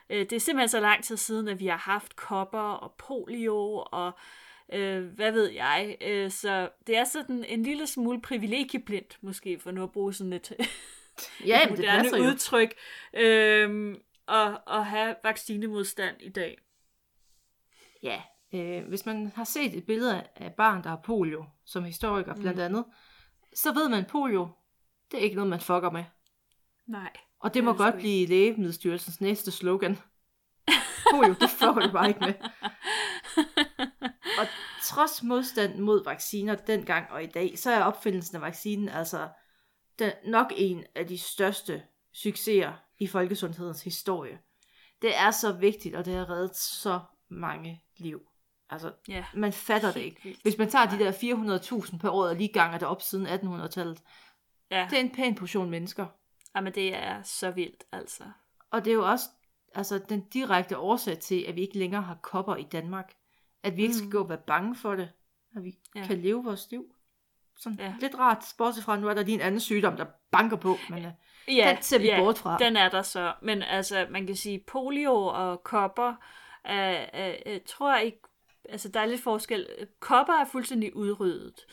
Øh, 0.10 0.20
det 0.20 0.34
er 0.34 0.40
simpelthen 0.40 0.70
så 0.70 0.80
lang 0.80 1.04
tid 1.04 1.18
siden, 1.18 1.48
at 1.48 1.60
vi 1.60 1.68
har 1.68 1.78
haft 1.78 2.16
kopper 2.16 2.60
og 2.60 2.94
polio 2.98 3.86
og 3.92 4.12
øh, 4.74 5.06
hvad 5.06 5.32
ved 5.32 5.52
jeg. 5.52 5.98
Øh, 6.02 6.32
så 6.32 6.70
det 6.88 6.98
er 6.98 7.04
sådan 7.04 7.44
en 7.44 7.64
lille 7.64 7.88
smule 7.88 8.22
privilegieblindt, 8.22 9.18
måske, 9.22 9.60
for 9.60 9.72
nu 9.72 9.84
at 9.84 9.92
bruge 9.92 10.14
sådan 10.14 10.34
et, 10.34 10.52
Ja, 11.46 11.64
et 11.64 11.70
det 11.70 11.78
moderne 11.78 12.18
jo. 12.18 12.24
udtryk, 12.24 12.74
øh, 13.14 13.96
at, 14.28 14.58
at 14.68 14.86
have 14.86 15.16
vaccinemodstand 15.24 16.16
i 16.22 16.30
dag. 16.30 16.58
Ja, 18.04 18.22
øh, 18.54 18.88
hvis 18.88 19.06
man 19.06 19.32
har 19.36 19.44
set 19.44 19.78
et 19.78 19.86
billede 19.86 20.24
af 20.36 20.54
barn, 20.54 20.84
der 20.84 20.90
har 20.90 21.02
polio, 21.04 21.46
som 21.66 21.84
historiker 21.84 22.36
blandt 22.36 22.60
andet, 22.60 22.86
så 23.54 23.74
ved 23.74 23.90
man, 23.90 24.00
at 24.00 24.08
polio, 24.08 24.48
det 25.12 25.20
er 25.20 25.24
ikke 25.24 25.36
noget, 25.36 25.50
man 25.50 25.60
fucker 25.60 25.90
med. 25.90 26.04
Nej. 26.88 27.12
Og 27.40 27.54
det 27.54 27.64
må 27.64 27.72
det 27.72 27.78
godt 27.78 27.96
blive 27.96 28.28
Lægemiddelstyrelsens 28.28 29.22
næste 29.22 29.52
slogan. 29.52 29.98
Polio, 31.12 31.36
det 31.42 31.50
fucker 31.50 31.88
du 31.88 31.92
bare 31.92 32.08
ikke 32.08 32.20
med. 32.20 32.34
Og 34.40 34.48
trods 34.84 35.24
modstand 35.24 35.80
mod 35.80 36.04
vacciner 36.06 36.56
dengang 36.56 37.12
og 37.12 37.24
i 37.24 37.28
dag, 37.28 37.60
så 37.60 37.72
er 37.72 37.84
opfindelsen 37.84 38.36
af 38.36 38.42
vaccinen 38.42 38.90
altså 38.90 39.30
den, 40.00 40.12
nok 40.26 40.54
en 40.56 40.84
af 40.96 41.08
de 41.08 41.18
største 41.18 41.84
succeser 42.14 42.74
i 43.00 43.08
folkesundhedens 43.08 43.84
historie. 43.84 44.40
Det 45.02 45.18
er 45.18 45.32
så 45.32 45.52
vigtigt, 45.52 45.96
og 45.96 46.06
det 46.06 46.14
har 46.14 46.30
reddet 46.30 46.56
så 46.56 47.00
mange 47.30 47.84
liv. 47.98 48.22
Altså, 48.70 48.92
Ja. 49.08 49.26
man 49.34 49.54
fatter 49.54 49.92
det 49.92 50.02
ikke. 50.02 50.38
Hvis 50.42 50.58
man 50.58 50.70
tager 50.70 50.86
de 50.86 51.00
der 51.00 51.12
400.000 51.12 51.98
per 51.98 52.10
år, 52.10 52.28
og 52.28 52.36
lige 52.36 52.54
ganger 52.54 52.78
det 52.78 52.88
op 52.88 53.02
siden 53.02 53.28
1800-tallet, 53.28 54.02
Ja, 54.72 54.88
det 54.90 54.98
er 54.98 55.02
en 55.04 55.12
pæn 55.12 55.36
portion 55.36 55.70
mennesker. 55.70 56.06
Jamen, 56.56 56.74
det 56.74 56.96
er 56.96 57.22
så 57.24 57.52
vildt, 57.52 57.84
altså. 57.92 58.24
Og 58.72 58.86
det 58.86 58.92
er 58.92 58.96
jo 58.96 59.10
også 59.10 59.26
altså, 59.76 59.98
den 60.10 60.22
direkte 60.22 60.78
årsag 60.78 61.20
til, 61.20 61.42
at 61.48 61.56
vi 61.56 61.62
ikke 61.62 61.78
længere 61.78 62.02
har 62.02 62.16
kopper 62.22 62.56
i 62.56 62.64
Danmark. 62.64 63.14
At 63.64 63.78
vi 63.78 63.82
ikke 63.82 63.94
skal 63.94 64.06
Mm. 64.06 64.12
gå 64.12 64.20
og 64.20 64.30
være 64.30 64.42
bange 64.48 64.76
for 64.76 64.96
det. 64.96 65.10
At 65.56 65.64
vi 65.64 65.78
Ja. 65.96 66.06
kan 66.08 66.18
leve 66.18 66.44
vores 66.44 66.68
liv. 66.72 66.96
Sådan 67.58 67.80
Ja. 67.80 67.94
lidt 68.00 68.16
rart, 68.20 68.46
bortset 68.58 68.84
fra, 68.84 69.00
nu 69.00 69.08
er 69.08 69.14
der 69.14 69.24
lige 69.24 69.36
en 69.36 69.42
anden 69.42 69.60
sygdom, 69.60 69.98
der 69.98 70.06
banker 70.32 70.58
på. 70.58 70.78
Men 70.90 71.06
øh, 71.06 71.12
Ja, 71.48 71.74
den 71.76 71.84
ser 71.84 72.00
vi 72.00 72.06
ja, 72.06 72.20
bort 72.20 72.38
fra. 72.38 72.58
den 72.58 72.78
er 72.78 72.90
der 72.90 73.02
så. 73.02 73.34
Men 73.42 73.62
altså, 73.62 74.08
man 74.10 74.28
kan 74.28 74.36
sige, 74.36 74.64
polio 74.68 75.14
og 75.26 75.64
kopper, 75.64 76.14
er, 76.64 77.06
er, 77.14 77.36
er, 77.46 77.60
tror 77.66 77.96
jeg 77.96 78.06
ikke, 78.06 78.20
altså 78.70 78.90
der 78.90 79.00
er 79.00 79.06
lidt 79.06 79.22
forskel. 79.24 79.68
Kopper 80.00 80.34
er 80.34 80.46
fuldstændig 80.46 80.96
udryddet. 80.96 81.66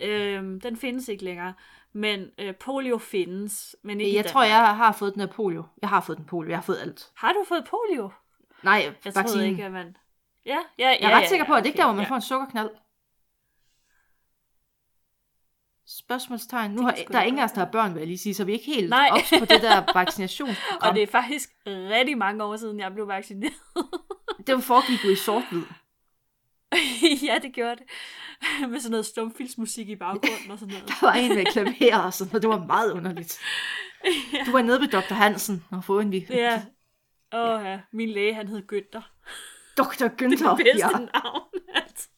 Øhm, 0.00 0.60
den 0.60 0.76
findes 0.76 1.08
ikke 1.08 1.24
længere. 1.24 1.54
Men 1.96 2.30
øh, 2.38 2.54
polio 2.54 2.98
findes, 2.98 3.76
men 3.82 4.00
ikke 4.00 4.12
i 4.12 4.16
jeg 4.16 4.26
tror, 4.26 4.40
Danmark. 4.40 4.68
jeg 4.68 4.76
har 4.76 4.92
fået 4.92 5.14
den 5.14 5.22
af 5.22 5.30
polio. 5.30 5.64
Jeg 5.82 5.88
har 5.88 6.00
fået 6.00 6.18
den 6.18 6.26
polio. 6.26 6.50
Jeg 6.50 6.56
har 6.56 6.62
fået 6.62 6.78
alt. 6.78 7.10
Har 7.16 7.32
du 7.32 7.44
fået 7.48 7.64
polio? 7.70 8.10
Nej, 8.62 8.74
Jeg 8.74 8.94
troede 9.02 9.16
vaccinen. 9.16 9.50
ikke, 9.50 9.64
at 9.64 9.72
man... 9.72 9.96
Ja, 10.46 10.58
ja, 10.78 10.88
ja, 10.90 10.96
Jeg 11.00 11.10
er 11.12 11.16
ret 11.16 11.22
ja, 11.22 11.28
sikker 11.28 11.46
på, 11.46 11.54
at 11.54 11.64
det 11.64 11.66
ikke 11.66 11.78
er 11.78 11.82
der, 11.82 11.86
hvor 11.86 11.94
man 11.94 12.04
ja. 12.04 12.10
får 12.10 12.14
en 12.14 12.22
sukkerknald. 12.22 12.70
Spørgsmålstegn. 15.86 16.70
Nu 16.70 16.82
har, 16.82 16.98
der 17.12 17.18
er 17.18 17.22
ingen 17.22 17.40
af 17.40 17.44
os, 17.44 17.52
der 17.52 17.64
har 17.64 17.70
børn, 17.72 17.94
vil 17.94 18.00
jeg 18.00 18.06
lige 18.06 18.18
sige, 18.18 18.34
så 18.34 18.44
vi 18.44 18.52
er 18.52 18.58
ikke 18.58 18.72
helt 18.72 18.90
Nej. 18.90 19.08
ops 19.12 19.32
på 19.38 19.44
det 19.44 19.62
der 19.62 19.92
vaccinationsprogram. 19.94 20.78
Og 20.88 20.94
det 20.94 21.02
er 21.02 21.06
faktisk 21.06 21.50
rigtig 21.66 22.18
mange 22.18 22.44
år 22.44 22.56
siden, 22.56 22.80
jeg 22.80 22.92
blev 22.92 23.08
vaccineret. 23.08 23.52
det 24.46 24.64
foregik 24.64 25.04
jo 25.04 25.10
i 25.10 25.16
sort-hvid. 25.16 25.64
ja, 27.28 27.38
det 27.42 27.52
gjorde 27.52 27.76
det. 27.76 27.86
Med 28.70 28.80
sådan 28.80 28.90
noget 28.90 29.06
stumfilsmusik 29.06 29.88
i 29.88 29.96
baggrunden 29.96 30.50
og 30.50 30.58
sådan 30.58 30.74
noget. 30.74 30.88
Der 31.00 31.06
var 31.06 31.12
en 31.12 31.34
med 31.34 31.44
klaver 31.44 31.98
og 31.98 32.12
sådan 32.12 32.30
noget. 32.30 32.42
Det 32.42 32.50
var 32.50 32.66
meget 32.66 32.92
underligt. 32.92 33.38
Du 34.46 34.52
var 34.52 34.62
nede 34.62 34.80
ved 34.80 34.88
Dr. 34.88 35.14
Hansen 35.14 35.64
og 35.70 35.84
få 35.84 36.00
en 36.00 36.12
vi. 36.12 36.26
Ja. 36.30 36.62
Åh 37.32 37.60
oh, 37.60 37.64
ja, 37.64 37.80
min 37.92 38.08
læge, 38.08 38.34
han 38.34 38.48
hed 38.48 38.62
Günther. 38.72 39.02
Dr. 39.76 40.08
Günther. 40.08 40.28
Det 40.28 40.42
er 40.42 40.56
det 40.56 40.64
bedste 40.64 40.86
ja. 40.86 40.98
navn. 40.98 41.42
altså. 41.74 42.08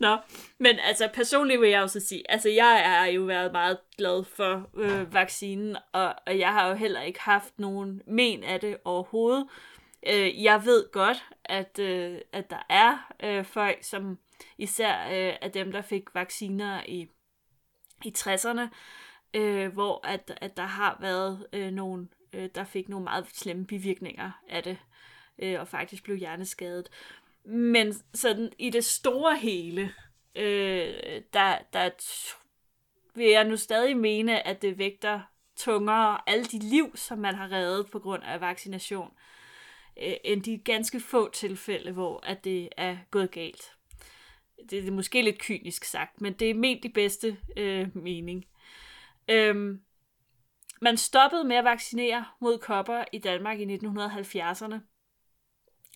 Nå, 0.00 0.16
men 0.58 0.78
altså 0.78 1.08
personligt 1.14 1.60
vil 1.60 1.70
jeg 1.70 1.82
også 1.82 2.00
sige, 2.00 2.30
altså 2.30 2.48
jeg 2.48 2.82
er 2.84 3.04
jo 3.04 3.22
været 3.22 3.52
meget 3.52 3.78
glad 3.98 4.24
for 4.24 4.70
øh, 4.76 5.14
vaccinen, 5.14 5.76
og, 5.92 6.14
og 6.26 6.38
jeg 6.38 6.52
har 6.52 6.68
jo 6.68 6.74
heller 6.74 7.00
ikke 7.00 7.20
haft 7.20 7.58
nogen 7.58 8.02
men 8.06 8.44
af 8.44 8.60
det 8.60 8.76
overhovedet. 8.84 9.46
Øh, 10.06 10.42
jeg 10.44 10.64
ved 10.64 10.92
godt, 10.92 11.24
at, 11.44 11.78
øh, 11.78 12.20
at 12.32 12.50
der 12.50 12.62
er 12.68 13.12
øh, 13.22 13.44
folk, 13.44 13.78
som 13.82 14.18
især 14.58 15.04
øh, 15.04 15.36
af 15.40 15.52
dem, 15.52 15.72
der 15.72 15.82
fik 15.82 16.14
vacciner 16.14 16.82
i, 16.86 17.08
i 18.04 18.14
60'erne, 18.18 18.68
øh, 19.34 19.72
hvor 19.72 20.06
at, 20.06 20.38
at 20.40 20.56
der 20.56 20.66
har 20.66 20.98
været 21.00 21.46
øh, 21.52 21.70
nogen, 21.70 22.12
øh, 22.32 22.48
der 22.54 22.64
fik 22.64 22.88
nogle 22.88 23.04
meget 23.04 23.26
slemme 23.26 23.66
bivirkninger 23.66 24.30
af 24.48 24.62
det, 24.62 24.78
øh, 25.38 25.60
og 25.60 25.68
faktisk 25.68 26.04
blev 26.04 26.16
hjerneskadet. 26.16 26.88
Men 27.44 27.94
sådan 28.14 28.52
i 28.58 28.70
det 28.70 28.84
store 28.84 29.36
hele, 29.36 29.94
øh, 30.34 31.22
der, 31.32 31.58
der 31.72 31.90
t- 32.02 32.42
vil 33.14 33.26
jeg 33.26 33.44
nu 33.44 33.56
stadig 33.56 33.96
mene, 33.96 34.46
at 34.46 34.62
det 34.62 34.78
vægter 34.78 35.20
tungere 35.56 36.30
alle 36.30 36.44
de 36.44 36.58
liv, 36.58 36.96
som 36.96 37.18
man 37.18 37.34
har 37.34 37.52
reddet 37.52 37.90
på 37.90 37.98
grund 37.98 38.22
af 38.22 38.40
vaccination, 38.40 39.10
øh, 39.10 39.37
Øh, 40.02 40.14
end 40.24 40.42
de 40.42 40.58
ganske 40.58 41.00
få 41.00 41.30
tilfælde, 41.30 41.92
hvor 41.92 42.20
at 42.26 42.44
det 42.44 42.68
er 42.76 42.96
gået 43.10 43.30
galt. 43.30 43.72
Det 44.70 44.88
er 44.88 44.90
måske 44.90 45.22
lidt 45.22 45.38
kynisk 45.38 45.84
sagt, 45.84 46.20
men 46.20 46.32
det 46.32 46.50
er 46.50 46.54
ment 46.54 46.84
i 46.84 46.88
bedste 46.88 47.36
øh, 47.56 47.96
mening. 47.96 48.44
Øhm, 49.30 49.80
man 50.80 50.96
stoppede 50.96 51.44
med 51.44 51.56
at 51.56 51.64
vaccinere 51.64 52.24
mod 52.40 52.58
kopper 52.58 53.04
i 53.12 53.18
Danmark 53.18 53.60
i 53.60 53.76
1970'erne. 53.76 54.78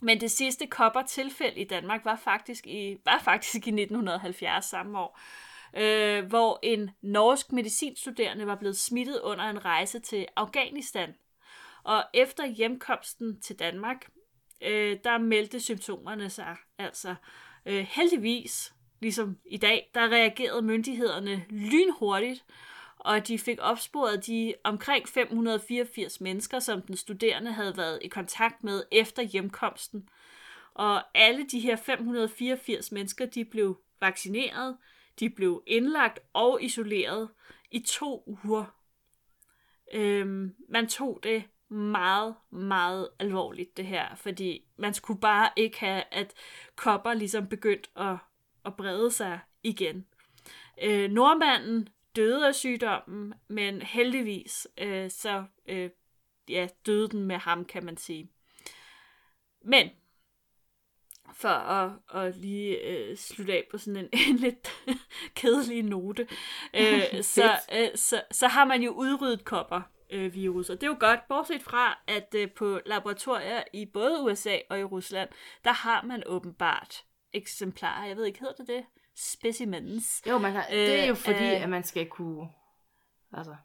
Men 0.03 0.21
det 0.21 0.31
sidste 0.31 0.67
kopper-tilfælde 0.67 1.61
i 1.61 1.65
Danmark 1.65 2.05
var 2.05 2.17
faktisk 2.17 2.67
i, 2.67 2.97
var 3.05 3.21
faktisk 3.25 3.67
i 3.67 3.71
1970 3.71 4.65
samme 4.65 4.99
år, 4.99 5.21
øh, 5.77 6.25
hvor 6.25 6.59
en 6.63 6.91
norsk 7.03 7.53
medicinstuderende 7.53 8.47
var 8.47 8.57
blevet 8.57 8.79
smittet 8.79 9.21
under 9.21 9.45
en 9.45 9.65
rejse 9.65 10.01
til 10.01 10.27
Afghanistan. 10.37 11.15
Og 11.85 12.05
efter 12.15 12.47
hjemkomsten 12.47 13.41
til 13.41 13.59
Danmark, 13.59 14.09
øh, 14.61 14.99
der 15.05 15.19
meldte 15.19 15.61
symptomerne 15.61 16.31
sig 16.31 16.57
altså 16.79 17.15
øh, 17.67 17.87
heldigvis, 17.89 18.75
ligesom 19.01 19.39
i 19.45 19.57
dag, 19.57 19.91
der 19.95 20.09
reagerede 20.09 20.63
myndighederne 20.63 21.45
lynhurtigt, 21.51 22.45
og 22.99 23.29
de 23.29 23.39
fik 23.39 23.59
opsporet 23.61 24.27
de 24.27 24.55
omkring 24.65 25.09
584 25.09 26.21
mennesker, 26.21 26.59
som 26.59 26.83
den 26.83 26.97
studerende 26.97 27.53
havde 27.53 27.77
været 27.77 27.99
i 28.03 28.09
kontakt 28.09 28.65
med 28.65 28.85
efter 28.93 29.23
hjemkomsten. 29.23 30.09
Og 30.75 31.03
alle 31.15 31.47
de 31.47 31.61
her 31.61 31.77
584 31.77 32.93
mennesker, 32.93 33.27
de 33.27 33.45
blev 33.45 33.81
vaccineret, 34.01 34.77
de 35.21 35.31
blev 35.31 35.63
indlagt 35.67 36.19
og 36.33 36.63
isoleret 36.63 37.29
i 37.71 37.81
to 37.81 38.39
uger. 38.45 38.65
Øhm, 39.95 40.55
man 40.69 40.89
tog 40.89 41.21
det 41.23 41.45
meget, 41.73 42.35
meget 42.51 43.09
alvorligt, 43.19 43.77
det 43.77 43.87
her, 43.87 44.15
fordi 44.15 44.65
man 44.77 44.95
skulle 44.95 45.21
bare 45.21 45.51
ikke 45.57 45.81
have, 45.81 46.03
at 46.11 46.33
kopper 46.77 47.15
ligesom 47.15 47.47
begyndt 47.47 47.91
at, 47.97 48.17
at 48.65 48.77
brede 48.77 49.11
sig 49.11 49.41
igen. 49.63 50.07
Øh, 50.83 51.11
nordmanden 51.11 51.89
døde 52.17 52.47
af 52.49 52.55
sygdommen, 52.55 53.35
men 53.49 53.83
heldigvis 53.83 54.69
øh, 54.79 55.11
så 55.11 55.45
øh, 55.69 55.91
ja, 56.49 56.69
døde 56.87 57.09
den 57.09 57.25
med 57.25 57.37
ham, 57.37 57.65
kan 57.65 57.85
man 57.85 57.97
sige. 57.97 58.31
Men 59.65 59.91
for 61.35 61.49
at, 61.49 61.93
at 62.15 62.37
lige 62.37 62.79
øh, 62.79 63.17
slutte 63.17 63.53
af 63.53 63.67
på 63.71 63.79
sådan 63.79 63.97
en, 63.97 64.09
en 64.29 64.37
lidt 64.37 64.69
kedelig 65.35 65.83
note, 65.83 66.29
øh, 66.75 67.23
så, 67.35 67.53
øh, 67.73 67.89
så, 67.95 68.23
så 68.31 68.49
har 68.49 68.65
man 68.65 68.83
jo 68.83 68.91
udryddet 68.91 69.45
kopper 69.45 69.83
øh, 70.13 70.35
virus. 70.35 70.71
Og 70.71 70.81
det 70.81 70.87
er 70.87 70.91
jo 70.91 70.97
godt, 71.01 71.21
bortset 71.29 71.63
fra, 71.63 71.99
at 72.07 72.35
øh, 72.37 72.51
på 72.51 72.81
laboratorier 72.87 73.63
i 73.73 73.87
både 73.87 74.23
USA 74.23 74.59
og 74.71 74.81
i 74.81 74.85
Rusland, 74.85 75.29
der 75.65 75.73
har 75.73 76.03
man 76.03 76.23
åbenbart 76.27 77.05
eksemplarer, 77.33 78.07
jeg 78.07 78.17
ved 78.17 78.25
ikke, 78.25 78.39
hedder 78.41 78.55
det 78.55 78.67
det? 78.69 78.85
Specimens. 79.17 80.23
Jo, 80.27 80.39
man 80.39 80.53
har, 80.53 80.67
det 80.71 81.01
er 81.01 81.05
jo 81.05 81.11
Øh, 81.11 81.17
fordi, 81.17 81.45
øh, 81.45 81.63
at 81.63 81.69
man 81.69 81.85
skal 81.85 82.07
kunne... 82.09 82.49
Altså, 83.33 83.57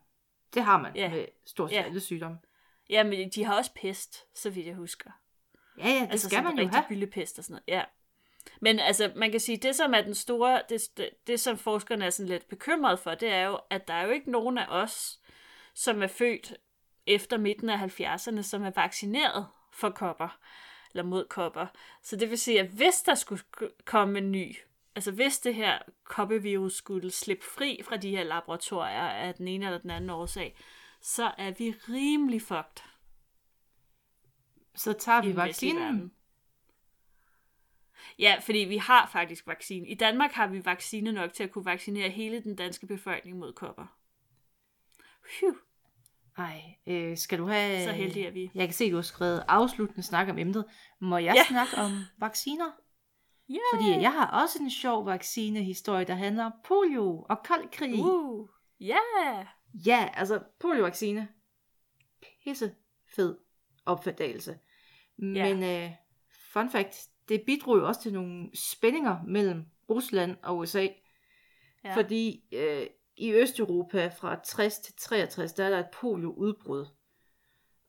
det 0.53 0.63
har 0.63 0.77
man 0.81 0.95
Ja. 0.95 1.10
med 1.10 1.25
stort 1.45 1.69
set 1.69 1.75
Ja. 1.75 1.83
alle 1.83 1.99
sygdomme. 1.99 2.38
Jamen, 2.89 3.29
de 3.29 3.43
har 3.43 3.57
også 3.57 3.71
pest, 3.75 4.25
så 4.39 4.49
vidt 4.49 4.67
jeg 4.67 4.75
husker. 4.75 5.12
Ja, 5.77 5.88
ja, 5.89 6.01
det 6.01 6.07
altså 6.12 6.29
skal 6.29 6.43
man 6.43 6.60
jo 6.60 6.67
have. 6.67 6.83
byldepest 6.89 7.38
og 7.39 7.43
sådan 7.45 7.53
noget. 7.67 7.79
Ja. 7.79 7.83
Men 8.62 8.79
altså, 8.79 9.12
man 9.15 9.31
kan 9.31 9.39
sige, 9.39 9.57
det 9.57 9.75
som 9.75 9.93
er 9.93 10.01
den 10.01 10.15
store, 10.15 10.62
det, 10.69 10.81
det, 10.97 11.10
det 11.27 11.39
som 11.39 11.57
forskerne 11.57 12.05
er 12.05 12.10
sådan 12.10 12.29
lidt 12.29 12.47
bekymret 12.49 12.99
for, 12.99 13.15
det 13.15 13.29
er 13.29 13.45
jo, 13.45 13.60
at 13.69 13.88
der 13.88 13.93
er 13.93 14.05
jo 14.05 14.12
ikke 14.12 14.31
nogen 14.31 14.57
af 14.57 14.65
os, 14.69 15.19
som 15.77 16.03
er 16.03 16.07
født 16.07 16.53
efter 17.05 17.37
midten 17.37 17.69
af 17.69 17.99
70'erne, 17.99 18.41
som 18.41 18.63
er 18.63 18.69
vaccineret 18.69 19.47
for 19.71 19.89
kopper, 19.89 20.39
eller 20.91 21.03
mod 21.03 21.25
kopper. 21.25 21.67
Så 22.01 22.15
det 22.15 22.29
vil 22.29 22.37
sige, 22.37 22.59
at 22.59 22.67
hvis 22.67 23.01
der 23.01 23.15
skulle 23.15 23.43
sk- 23.57 23.83
komme 23.85 24.17
en 24.17 24.31
ny, 24.31 24.55
altså 24.95 25.11
hvis 25.11 25.39
det 25.39 25.55
her 25.55 25.79
koppevirus 26.03 26.73
skulle 26.75 27.11
slippe 27.11 27.45
fri 27.45 27.81
fra 27.83 27.97
de 27.97 28.09
her 28.09 28.23
laboratorier 28.23 29.09
af 29.09 29.35
den 29.35 29.47
ene 29.47 29.65
eller 29.65 29.77
den 29.77 29.89
anden 29.89 30.09
årsag, 30.09 30.57
så 31.01 31.31
er 31.37 31.51
vi 31.51 31.71
rimelig 31.89 32.41
fucked 32.41 32.83
Så 34.75 34.93
tager 34.93 35.21
vi 35.21 35.35
vaccinen. 35.35 36.11
Ja, 38.19 38.39
fordi 38.41 38.57
vi 38.59 38.77
har 38.77 39.09
faktisk 39.11 39.47
vaccine. 39.47 39.87
I 39.87 39.95
Danmark 39.95 40.31
har 40.31 40.47
vi 40.47 40.65
vaccine 40.65 41.11
nok 41.11 41.33
til 41.33 41.43
at 41.43 41.51
kunne 41.51 41.65
vaccinere 41.65 42.09
hele 42.09 42.43
den 42.43 42.55
danske 42.55 42.87
befolkning 42.87 43.37
mod 43.37 43.53
kopper. 43.53 43.97
Phew, 45.23 45.55
Ej, 46.38 46.62
øh, 46.88 47.17
skal 47.17 47.39
du 47.39 47.45
have... 47.47 47.84
så 47.84 47.91
heldige 47.91 48.28
er 48.28 48.32
vi. 48.32 48.52
Jeg 48.56 48.67
kan 48.67 48.73
se, 48.73 48.91
du 48.91 48.95
har 48.95 49.02
skrevet 49.02 49.43
afsluttende 49.47 50.04
snak 50.04 50.30
om 50.30 50.38
emnet. 50.38 50.65
Må 51.02 51.17
jeg 51.17 51.36
Ja. 51.36 51.43
snakke 51.50 51.76
om 51.78 51.91
vacciner? 52.17 52.71
Ja. 53.50 53.58
Fordi 53.73 53.89
jeg 54.02 54.12
har 54.12 54.41
også 54.41 54.60
en 54.62 54.69
sjov 54.71 55.06
vaccinehistorie, 55.06 56.06
der 56.06 56.15
handler 56.15 56.45
om 56.45 56.52
polio 56.65 57.26
og 57.30 57.38
kold 57.43 57.69
krig. 57.71 58.00
Uh, 58.00 58.50
ja. 58.80 58.97
Ja, 59.86 60.10
altså 60.13 60.43
poliovaccine. 60.60 61.28
Pisse 62.43 62.76
fed 63.15 63.38
opfattelse. 63.86 64.58
Men 65.17 65.63
øh, 65.63 65.91
fun 66.54 66.69
fact, 66.69 67.08
det 67.30 67.43
bidrog 67.45 67.78
jo 67.78 67.88
også 67.88 68.02
til 68.02 68.13
nogle 68.13 68.50
spændinger 68.54 69.23
mellem 69.28 69.65
Rusland 69.89 70.38
og 70.43 70.58
USA. 70.58 70.88
Ja. 71.84 71.95
Fordi 71.95 72.43
øh, 72.52 72.88
i 73.17 73.34
Østeuropa 73.34 74.08
fra 74.08 74.39
60 74.43 74.80
til 74.80 74.93
63, 74.97 75.53
der 75.53 75.65
er 75.65 75.69
der 75.69 75.80
et 75.80 75.89
polioudbrud. 75.93 76.86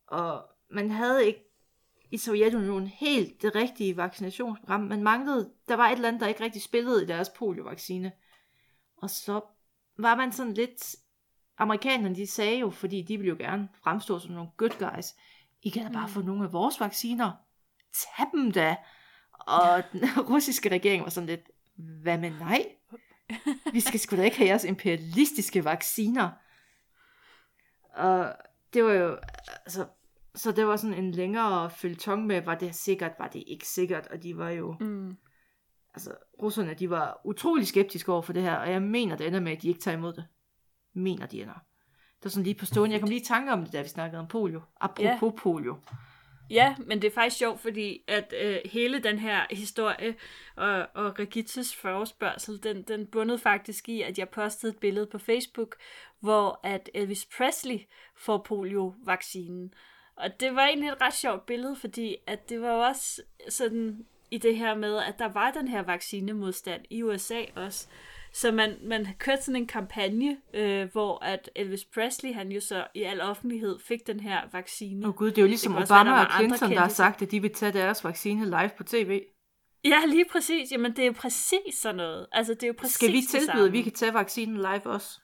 Og 0.06 0.44
man 0.70 0.90
havde 0.90 1.26
ikke 1.26 1.44
i 2.10 2.18
Sovjetunionen 2.18 2.86
helt 2.86 3.42
det 3.42 3.54
rigtige 3.54 3.96
vaccinationsprogram. 3.96 4.80
Man 4.80 5.02
manglede, 5.02 5.52
der 5.68 5.76
var 5.76 5.88
et 5.88 5.92
eller 5.92 6.08
andet, 6.08 6.20
der 6.20 6.26
ikke 6.28 6.44
rigtig 6.44 6.62
spillede 6.62 7.02
i 7.02 7.06
deres 7.06 7.28
poliovaccine. 7.28 8.12
Og 8.96 9.10
så 9.10 9.40
var 9.98 10.16
man 10.16 10.32
sådan 10.32 10.54
lidt... 10.54 10.96
Amerikanerne, 11.60 12.14
de 12.14 12.26
sagde 12.26 12.58
jo, 12.58 12.70
fordi 12.70 13.02
de 13.02 13.16
ville 13.16 13.28
jo 13.28 13.36
gerne 13.38 13.68
fremstå 13.82 14.18
som 14.18 14.30
nogle 14.34 14.50
good 14.56 14.90
guys, 14.94 15.06
I 15.62 15.68
kan 15.68 15.86
da 15.86 15.92
bare 15.92 16.06
Mm. 16.06 16.12
få 16.12 16.20
nogle 16.22 16.44
af 16.44 16.52
vores 16.52 16.80
vacciner. 16.80 17.32
Tag 17.92 18.26
dem 18.32 18.52
da. 18.52 18.76
Og 19.32 19.82
den 19.92 20.00
russiske 20.30 20.68
regering 20.68 21.02
var 21.04 21.10
sådan 21.10 21.26
lidt, 21.28 21.50
hvad 22.02 22.18
med 22.18 22.30
nej? 22.30 22.66
Vi 23.72 23.80
skal 23.80 24.00
sgu 24.00 24.16
da 24.16 24.22
ikke 24.22 24.36
have 24.36 24.48
jeres 24.48 24.64
imperialistiske 24.64 25.64
vacciner. 25.64 26.30
Og 27.94 28.34
det 28.74 28.84
var 28.84 28.92
jo, 28.92 29.18
altså, 29.64 29.86
så 30.34 30.52
det 30.52 30.66
var 30.66 30.76
sådan 30.76 30.94
en 31.04 31.10
længere 31.10 31.70
følgetong 31.70 32.26
med, 32.26 32.42
var 32.42 32.54
det 32.54 32.74
sikkert, 32.74 33.12
var 33.18 33.28
det 33.28 33.44
ikke 33.46 33.68
sikkert, 33.68 34.06
og 34.06 34.22
de 34.22 34.36
var 34.38 34.50
jo, 34.50 34.76
Mm. 34.80 35.16
altså, 35.94 36.14
russerne, 36.42 36.74
de 36.74 36.90
var 36.90 37.20
utrolig 37.24 37.66
skeptiske 37.66 38.12
over 38.12 38.22
for 38.22 38.32
det 38.32 38.42
her, 38.42 38.54
og 38.54 38.70
jeg 38.70 38.82
mener, 38.82 39.16
det 39.16 39.26
ender 39.26 39.40
med, 39.40 39.52
at 39.52 39.62
de 39.62 39.68
ikke 39.68 39.80
tager 39.80 39.96
imod 39.96 40.12
det. 40.12 40.24
Mener 40.92 41.26
de 41.26 41.42
ender. 41.42 41.54
Det 42.18 42.24
var 42.24 42.30
sådan 42.30 42.44
lige 42.44 42.54
på 42.54 42.66
stående. 42.66 42.92
Jeg 42.94 43.00
kom 43.00 43.08
lige 43.08 43.20
i 43.20 43.24
tanke 43.24 43.52
om 43.52 43.64
det, 43.64 43.72
da 43.72 43.82
vi 43.82 43.88
snakkede 43.88 44.20
om 44.20 44.28
polio. 44.28 44.62
Apropos 44.80 45.32
ja. 45.32 45.42
polio. 45.42 45.76
Ja, 46.50 46.74
men 46.78 47.02
det 47.02 47.08
er 47.08 47.14
faktisk 47.14 47.38
sjovt, 47.38 47.60
fordi 47.60 48.02
at 48.06 48.34
øh, 48.40 48.58
hele 48.64 48.98
den 48.98 49.18
her 49.18 49.46
historie 49.50 50.14
og, 50.56 50.86
og 50.94 51.18
Regittes 51.18 51.76
forespørgsel, 51.76 52.62
den, 52.62 52.82
den 52.82 53.06
bundede 53.06 53.38
faktisk 53.38 53.88
i, 53.88 54.02
at 54.02 54.18
jeg 54.18 54.28
postede 54.28 54.72
et 54.72 54.78
billede 54.78 55.06
på 55.06 55.18
Facebook, 55.18 55.76
hvor 56.20 56.60
at 56.62 56.90
Elvis 56.94 57.28
Presley 57.36 57.78
får 58.16 58.38
polio-vaccinen. 58.38 59.74
Og 60.16 60.40
det 60.40 60.54
var 60.54 60.66
egentlig 60.66 60.88
et 60.88 61.00
ret 61.00 61.14
sjovt 61.14 61.46
billede, 61.46 61.76
fordi 61.76 62.16
at 62.26 62.48
det 62.48 62.60
var 62.60 62.88
også 62.88 63.22
sådan 63.48 64.06
i 64.30 64.38
det 64.38 64.56
her 64.56 64.74
med, 64.74 64.96
at 64.96 65.18
der 65.18 65.28
var 65.28 65.50
den 65.50 65.68
her 65.68 65.82
vaccinemodstand 65.82 66.82
i 66.90 67.02
USA 67.02 67.42
også. 67.56 67.88
Så 68.32 68.52
man, 68.52 68.76
man 68.82 69.06
kørte 69.18 69.42
sådan 69.42 69.56
en 69.56 69.66
kampagne, 69.66 70.36
øh, 70.54 70.92
hvor 70.92 71.24
at 71.24 71.50
Elvis 71.56 71.84
Presley, 71.84 72.34
han 72.34 72.52
jo 72.52 72.60
så 72.60 72.86
i 72.94 73.02
al 73.02 73.20
offentlighed 73.20 73.78
fik 73.78 74.06
den 74.06 74.20
her 74.20 74.40
vaccine. 74.52 75.06
Åh 75.06 75.08
oh, 75.08 75.16
gud, 75.16 75.30
det 75.30 75.38
er 75.38 75.42
jo 75.42 75.48
ligesom 75.48 75.74
også 75.74 75.94
Obama 75.94 76.24
og 76.24 76.26
Clinton, 76.36 76.70
der 76.70 76.80
har 76.80 76.88
sagt, 76.88 77.22
at 77.22 77.30
de 77.30 77.42
vil 77.42 77.54
tage 77.54 77.72
deres 77.72 78.04
vaccine 78.04 78.44
live 78.44 78.70
på 78.76 78.84
tv. 78.84 79.22
Ja, 79.84 80.02
lige 80.06 80.24
præcis. 80.32 80.72
Jamen, 80.72 80.90
det 80.96 81.02
er 81.02 81.06
jo 81.06 81.12
præcis 81.12 81.74
sådan 81.74 81.96
noget. 81.96 82.26
Altså, 82.32 82.54
det 82.54 82.62
er 82.62 82.66
jo 82.66 82.74
præcis 82.78 82.94
Skal 82.94 83.12
vi 83.12 83.20
tilbyde, 83.30 83.66
at 83.66 83.72
vi 83.72 83.82
kan 83.82 83.92
tage 83.92 84.14
vaccinen 84.14 84.56
live 84.56 84.86
også? 84.86 85.20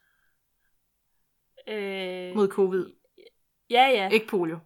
Øh, 1.68 2.34
Mod 2.36 2.48
covid. 2.48 2.86
ja, 3.70 3.86
ja. 3.88 4.08
Ikke 4.08 4.26
polio. 4.26 4.58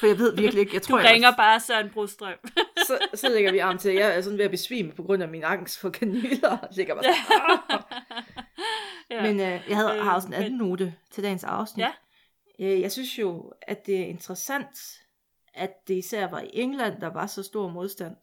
For 0.00 0.06
jeg 0.06 0.18
ved 0.18 0.36
virkelig 0.36 0.60
ikke. 0.60 0.74
Jeg 0.74 0.82
Du 0.84 0.86
tror, 0.86 0.98
jeg 0.98 1.10
ringer 1.10 1.36
bare 1.36 1.60
Søren 1.60 1.90
Brostrøm. 1.90 2.38
så, 2.86 2.98
så 3.14 3.28
lægger 3.28 3.52
vi 3.52 3.58
arm 3.58 3.78
til. 3.78 3.94
Jeg 3.94 4.16
er 4.16 4.20
sådan 4.20 4.38
ved 4.38 4.44
at 4.44 4.50
besvime 4.50 4.92
på 4.92 5.02
grund 5.02 5.22
af 5.22 5.28
min 5.28 5.44
angst 5.44 5.78
for 5.78 5.90
kanyler. 5.90 6.66
Ligger 6.76 6.94
bare 6.94 7.04
sådan. 7.04 7.82
ja. 9.10 9.22
Men 9.22 9.40
øh, 9.40 9.64
jeg 9.68 9.76
havde, 9.76 9.96
Øh, 9.98 10.04
har 10.04 10.14
også 10.14 10.28
en 10.28 10.30
men- 10.30 10.42
anden 10.42 10.58
note 10.58 10.94
til 11.10 11.22
dagens 11.24 11.44
afsnit. 11.44 11.84
Ja. 11.84 11.92
Øh, 12.74 12.80
jeg 12.80 12.92
synes 12.92 13.18
jo, 13.18 13.52
at 13.62 13.86
det 13.86 14.00
er 14.00 14.06
interessant, 14.06 14.78
at 15.54 15.88
det 15.88 15.94
især 15.94 16.30
var 16.30 16.40
i 16.40 16.50
England, 16.52 17.00
der 17.00 17.06
var 17.06 17.26
så 17.26 17.42
stor 17.42 17.68
modstand. 17.68 18.16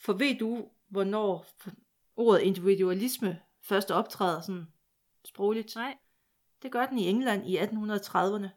For 0.00 0.12
ved 0.12 0.38
du, 0.38 0.68
hvornår 0.90 1.46
ordet 2.16 2.40
individualisme 2.40 3.40
først 3.64 3.90
optræder 3.90 4.40
sådan 4.40 4.66
sprogligt? 5.24 5.74
Nej. 5.76 5.94
Det 6.62 6.72
gør 6.72 6.86
den 6.86 6.98
i 6.98 7.08
England 7.08 7.46
i 7.46 7.58
1830'erne. 7.58 8.48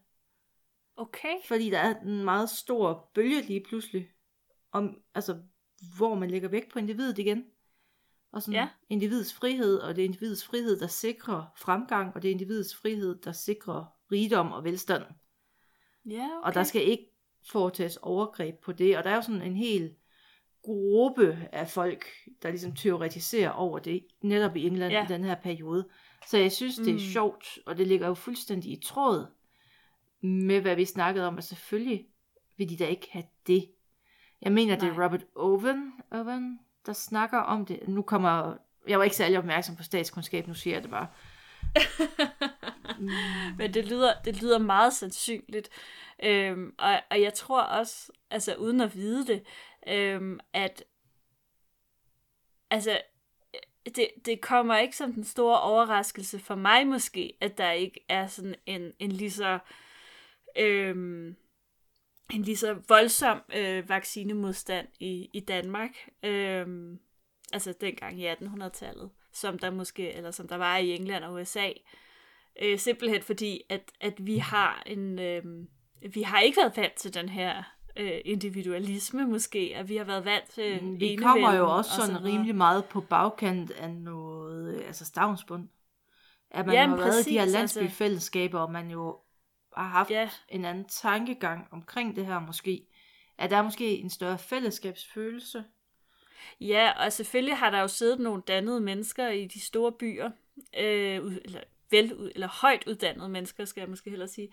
Okay. 0.98 1.34
Fordi 1.48 1.70
der 1.70 1.78
er 1.80 2.00
en 2.00 2.24
meget 2.24 2.50
stor 2.50 3.10
bølge 3.14 3.42
lige 3.42 3.64
pludselig, 3.70 4.08
om, 4.72 4.98
altså, 5.16 5.38
hvor 5.98 6.16
man 6.16 6.32
lægger 6.32 6.50
vægt 6.50 6.72
på 6.72 6.80
individet 6.80 7.18
igen. 7.20 7.46
Og 8.32 8.42
sådan 8.42 8.54
Ja. 8.54 8.68
individets 8.90 9.34
frihed, 9.34 9.78
og 9.80 9.96
det 9.96 10.02
er 10.02 10.06
individets 10.06 10.46
frihed, 10.46 10.80
der 10.80 10.88
sikrer 10.88 11.46
fremgang, 11.58 12.16
og 12.16 12.22
det 12.22 12.28
er 12.28 12.32
individets 12.32 12.76
frihed, 12.76 13.16
der 13.22 13.32
sikrer 13.32 13.86
rigdom 14.12 14.52
og 14.52 14.64
velstand. 14.64 15.04
Ja, 16.06 16.26
okay. 16.38 16.48
Og 16.48 16.54
der 16.54 16.64
skal 16.64 16.88
ikke 16.88 17.12
foretages 17.52 17.98
overgreb 17.98 18.56
på 18.60 18.72
det, 18.72 18.98
og 18.98 19.04
der 19.04 19.10
er 19.10 19.16
jo 19.16 19.22
sådan 19.22 19.42
en 19.42 19.56
hel 19.56 19.96
gruppe 20.64 21.48
af 21.52 21.68
folk, 21.70 22.06
der 22.42 22.50
ligesom 22.50 22.76
teoretiserer 22.76 23.50
over 23.50 23.80
det, 23.80 24.06
netop 24.22 24.56
i 24.56 24.68
England 24.68 24.92
Ja. 24.94 25.04
i 25.06 25.08
den 25.08 25.24
her 25.24 25.36
periode. 25.36 25.90
Så 26.28 26.38
jeg 26.38 26.52
synes, 26.52 26.76
det 26.76 26.88
er 26.90 26.94
Mm. 26.94 27.00
sjovt, 27.00 27.60
og 27.66 27.78
det 27.78 27.88
ligger 27.88 28.08
jo 28.08 28.14
fuldstændig 28.14 28.72
i 28.72 28.82
tråd 28.84 29.26
med, 30.22 30.62
hvad 30.62 30.76
vi 30.76 30.86
snakkede 30.86 31.28
om, 31.28 31.36
og 31.38 31.44
selvfølgelig 31.44 32.08
vil 32.58 32.70
de 32.70 32.78
da 32.78 32.86
ikke 32.88 33.08
have 33.12 33.26
det. 33.48 33.72
Jeg 34.42 34.52
mener, 34.52 34.76
det 34.76 34.90
er 34.90 34.94
Nej. 34.94 35.06
Robert 35.06 35.26
Owen, 35.36 35.94
Owen, 36.12 36.60
der 36.86 36.94
snakker 36.94 37.38
om 37.38 37.66
det. 37.66 37.88
Nu 37.88 38.02
kommer, 38.02 38.58
jeg 38.88 38.98
var 38.98 39.04
ikke 39.04 39.16
særlig 39.16 39.38
opmærksom 39.38 39.76
på 39.76 39.84
statskundskab, 39.84 40.48
nu 40.48 40.54
siger 40.54 40.76
jeg 40.76 40.84
det 40.84 40.92
bare. 40.92 41.08
Mm. 43.00 43.10
Men 43.58 43.74
det 43.74 43.86
lyder, 43.86 44.14
det 44.26 44.42
lyder 44.42 44.58
meget 44.58 44.94
sandsynligt. 44.94 45.70
Øhm, 46.24 46.74
og, 46.78 47.00
og 47.12 47.22
jeg 47.22 47.34
tror 47.34 47.62
også, 47.62 48.12
altså 48.30 48.56
uden 48.56 48.82
at 48.82 48.96
vide 48.96 49.28
det, 49.28 49.44
øhm, 49.88 50.40
at 50.54 50.84
altså, 52.70 53.02
det, 53.86 54.08
det 54.26 54.42
kommer 54.42 54.78
ikke 54.78 54.98
som 54.98 55.14
den 55.14 55.24
store 55.24 55.62
overraskelse 55.62 56.40
for 56.40 56.56
mig 56.56 56.88
måske, 56.88 57.38
at 57.42 57.58
der 57.58 57.72
ikke 57.72 58.06
er 58.10 58.28
sådan 58.28 58.56
en, 58.66 58.92
en 59.00 59.12
lige 59.12 59.32
så 59.32 59.60
øhm, 60.58 61.36
en 62.34 62.42
lige 62.42 62.58
så 62.58 62.76
voldsom 62.88 63.42
øh, 63.56 63.90
vaccinemodstand 63.90 64.88
i, 65.00 65.30
i 65.34 65.40
Danmark, 65.40 65.92
øhm, 66.24 67.00
altså 67.54 67.74
dengang 67.82 68.20
i 68.20 68.28
1800-tallet, 68.28 69.10
som 69.34 69.60
der 69.60 69.72
måske, 69.72 70.14
eller 70.14 70.32
som 70.32 70.48
der 70.48 70.56
var 70.56 70.78
i 70.78 70.96
England 70.96 71.24
og 71.24 71.34
USA. 71.34 71.70
Øh, 72.62 72.80
simpelthen 72.80 73.22
fordi, 73.22 73.62
at, 73.70 73.92
at 74.02 74.14
vi 74.26 74.38
har 74.38 74.84
en, 74.86 75.20
øh, 75.20 75.44
vi 76.14 76.22
har 76.22 76.40
ikke 76.40 76.58
været 76.58 76.78
vant 76.78 76.94
til 76.94 77.14
den 77.14 77.30
her 77.30 77.64
øh, 77.98 78.22
individualisme 78.26 79.28
måske, 79.28 79.74
at 79.76 79.90
vi 79.90 79.96
har 79.96 80.04
været 80.04 80.26
vant 80.26 80.50
til 80.50 80.84
Mm, 80.84 81.00
Vi 81.00 81.16
kommer 81.16 81.56
jo 81.56 81.76
også 81.78 81.92
sådan 81.92 82.24
rimelig 82.24 82.56
meget 82.56 82.86
på 82.86 83.02
bagkant 83.02 83.72
af 83.72 83.92
noget, 83.92 84.76
øh, 84.76 84.88
altså 84.88 85.06
stavnsbund. 85.06 85.68
At 86.52 86.66
man 86.66 86.76
Jamen, 86.76 86.98
har 87.00 87.06
været 87.06 87.28
i 87.28 87.30
de 87.30 87.34
her 87.34 87.42
altså. 87.42 87.58
landsbyfællesskaber, 87.58 88.60
og 88.60 88.72
man 88.72 88.90
jo 88.90 89.20
har 89.76 89.88
haft 89.88 90.10
Ja, 90.10 90.30
en 90.50 90.66
anden 90.66 90.86
tankegang 90.86 91.68
omkring 91.72 92.16
det 92.16 92.26
her 92.26 92.40
måske. 92.40 92.88
At 93.38 93.50
der 93.50 93.58
er 93.58 93.62
måske 93.62 93.98
en 93.98 94.10
større 94.10 94.38
fællesskabsfølelse. 94.38 95.64
Ja, 96.62 97.06
og 97.06 97.14
selvfølgelig 97.14 97.58
har 97.58 97.70
der 97.70 97.80
jo 97.80 97.88
siddet 97.88 98.20
nogle 98.20 98.42
dannede 98.48 98.82
mennesker 98.82 99.28
i 99.28 99.46
de 99.46 99.60
store 99.60 99.92
byer, 99.92 100.30
øh, 100.78 101.36
eller 101.46 101.62
vel 101.92 102.32
eller 102.36 102.48
højt 102.48 102.84
uddannede 102.88 103.30
mennesker, 103.30 103.66
skal 103.66 103.82
jeg 103.82 103.90
måske 103.90 104.10
hellere 104.10 104.28
sige, 104.28 104.50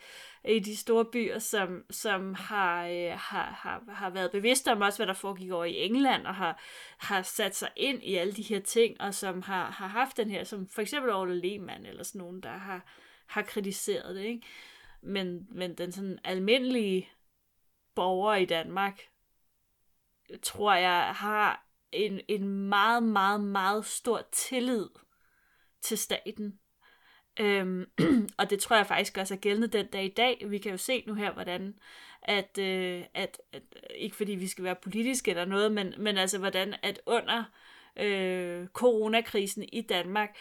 i 0.49 0.59
de 0.59 0.77
store 0.77 1.05
byer, 1.05 1.39
som, 1.39 1.85
som 1.91 2.35
har, 2.35 2.87
øh, 2.87 3.11
har, 3.11 3.59
har, 3.63 3.83
har 3.89 4.11
været 4.11 4.31
bevidste 4.31 4.73
om 4.73 4.81
også, 4.81 4.99
hvad 4.99 5.07
der 5.07 5.13
foregik 5.13 5.51
over 5.51 5.65
i 5.65 5.77
England, 5.77 6.27
og 6.27 6.35
har, 6.35 6.61
har 6.99 7.23
sat 7.23 7.57
sig 7.57 7.69
ind 7.77 8.03
i 8.03 8.15
alle 8.15 8.33
de 8.33 8.43
her 8.43 8.61
ting, 8.61 9.01
og 9.01 9.15
som 9.15 9.43
har, 9.43 9.71
har 9.71 9.87
haft 9.87 10.17
den 10.17 10.31
her, 10.31 10.45
som 10.45 10.69
for 10.69 10.83
eksempel 10.83 11.13
Orla 11.13 11.35
Lehmann, 11.35 11.87
eller 11.87 12.03
sådan 12.03 12.19
nogen, 12.19 12.41
der 12.41 12.53
har, 12.53 12.85
har 13.27 13.43
kritiseret 13.43 14.17
det, 14.17 14.25
ikke? 14.25 14.47
Men, 15.01 15.47
men 15.51 15.75
den 15.75 15.93
sådan 15.93 16.19
almindelige 16.25 17.09
borger 17.95 18.35
i 18.35 18.45
Danmark, 18.45 19.01
tror 20.43 20.75
jeg, 20.75 21.13
har 21.15 21.67
en, 21.93 22.21
en 22.29 22.49
meget, 22.49 23.03
meget, 23.03 23.41
meget 23.41 23.87
stor 23.87 24.29
tillid 24.33 24.89
til 25.83 25.99
staten. 25.99 26.61
Øhm, 27.41 27.91
og 28.39 28.51
det 28.51 28.61
tror 28.61 28.77
jeg 28.77 28.87
faktisk 28.87 29.19
også 29.19 29.35
er 29.35 29.39
gældende 29.39 29.69
den 29.69 29.87
dag 29.87 30.05
i 30.05 30.15
dag. 30.17 30.45
Vi 30.47 30.59
kan 30.59 30.71
jo 30.71 30.77
se 30.77 31.05
nu 31.07 31.15
her, 31.15 31.33
hvordan 31.33 31.79
at, 32.23 32.59
øh, 32.59 33.05
at, 33.15 33.41
at 33.53 33.63
ikke 33.95 34.17
fordi 34.17 34.33
vi 34.33 34.47
skal 34.47 34.65
være 34.65 34.77
politiske 34.83 35.31
eller 35.31 35.45
noget, 35.45 35.73
men, 35.73 35.95
men 35.99 36.19
altså 36.19 36.39
hvordan 36.39 36.75
at 36.83 37.01
under 37.07 37.45
øh, 37.97 38.67
coronakrisen 38.67 39.65
i 39.73 39.81
Danmark, 39.81 40.37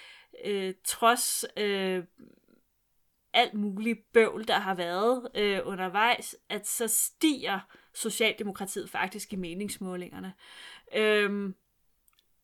øh, 0.46 0.74
trods 0.84 1.46
øh, 1.58 2.04
alt 3.38 3.54
muligt 3.54 4.14
bøvl, 4.14 4.48
der 4.48 4.60
har 4.60 4.76
været 4.76 5.28
øh, 5.36 5.60
undervejs, 5.64 6.36
at 6.50 6.68
så 6.68 6.88
stiger 6.88 7.60
Socialdemokratiet 7.94 8.90
faktisk 8.90 9.34
i 9.34 9.36
meningsmålingerne. 9.36 10.34
Øhm, 10.96 11.56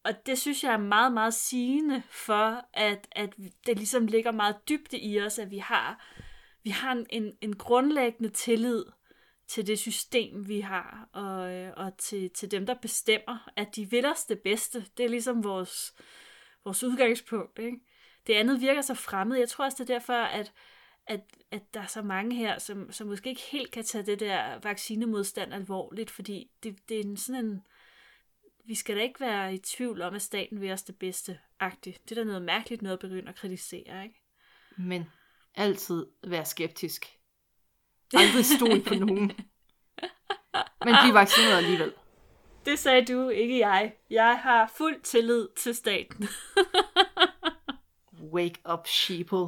og 0.03 0.25
det 0.25 0.39
synes 0.39 0.63
jeg 0.63 0.73
er 0.73 0.77
meget, 0.77 1.13
meget 1.13 1.33
sigende 1.33 2.03
for, 2.09 2.65
at, 2.73 3.07
at 3.11 3.35
det 3.67 3.77
ligesom 3.77 4.07
ligger 4.07 4.31
meget 4.31 4.55
dybt 4.69 4.93
i 4.93 5.19
os, 5.21 5.39
at 5.39 5.51
vi 5.51 5.57
har, 5.57 6.05
vi 6.63 6.69
har 6.69 6.91
en, 6.91 7.05
en, 7.09 7.37
en 7.41 7.55
grundlæggende 7.55 8.29
tillid 8.29 8.85
til 9.47 9.67
det 9.67 9.79
system, 9.79 10.47
vi 10.47 10.59
har, 10.59 11.09
og, 11.13 11.53
øh, 11.53 11.73
og 11.77 11.97
til, 11.97 12.29
til 12.29 12.51
dem, 12.51 12.65
der 12.65 12.73
bestemmer, 12.73 13.49
at 13.55 13.75
de 13.75 13.89
vil 13.89 14.05
os 14.05 14.25
det 14.25 14.39
bedste. 14.39 14.85
Det 14.97 15.05
er 15.05 15.09
ligesom 15.09 15.43
vores, 15.43 15.93
vores 16.65 16.83
udgangspunkt. 16.83 17.59
Ikke? 17.59 17.77
Det 18.27 18.33
andet 18.33 18.61
virker 18.61 18.81
så 18.81 18.93
fremmed. 18.93 19.37
Jeg 19.37 19.49
tror 19.49 19.65
også, 19.65 19.83
det 19.83 19.89
er 19.89 19.93
derfor, 19.93 20.13
at, 20.13 20.53
at, 21.07 21.21
at 21.51 21.73
der 21.73 21.81
er 21.81 21.87
så 21.87 22.01
mange 22.01 22.35
her, 22.35 22.59
som, 22.59 22.91
som 22.91 23.07
måske 23.07 23.29
ikke 23.29 23.41
helt 23.51 23.71
kan 23.71 23.83
tage 23.83 24.05
det 24.05 24.19
der 24.19 24.59
vaccinemodstand 24.63 25.53
alvorligt, 25.53 26.11
fordi 26.11 26.51
det, 26.63 26.89
det 26.89 26.97
er 26.97 27.03
en 27.03 27.17
sådan 27.17 27.45
en... 27.45 27.61
Vi 28.65 28.75
skal 28.75 28.95
da 28.95 29.01
ikke 29.01 29.19
være 29.19 29.53
i 29.53 29.57
tvivl 29.57 30.01
om, 30.01 30.13
at 30.13 30.21
staten 30.21 30.61
vil 30.61 30.71
os 30.71 30.83
det 30.83 30.99
bedste 30.99 31.39
agtigt. 31.59 32.09
Det 32.09 32.17
er 32.17 32.21
da 32.21 32.25
noget 32.25 32.41
mærkeligt 32.41 32.81
noget 32.81 32.93
at 32.93 32.99
begynde 32.99 33.29
at 33.29 33.35
kritisere, 33.35 34.03
ikke? 34.03 34.21
Men 34.77 35.05
altid 35.55 36.05
være 36.27 36.45
skeptisk. 36.45 37.05
Aldrig 38.13 38.45
stol 38.45 38.81
på 38.81 38.93
nogen. 38.93 39.31
Men 40.85 40.95
bliv 41.03 41.13
vaccineret 41.13 41.57
alligevel. 41.57 41.93
Det 42.65 42.79
sagde 42.79 43.05
du, 43.05 43.29
ikke 43.29 43.59
jeg. 43.59 43.93
Jeg 44.09 44.39
har 44.39 44.71
fuld 44.77 45.01
tillid 45.01 45.47
til 45.57 45.75
staten. 45.75 46.27
Wake 48.33 48.59
up, 48.73 48.87
sheeple. 48.87 49.47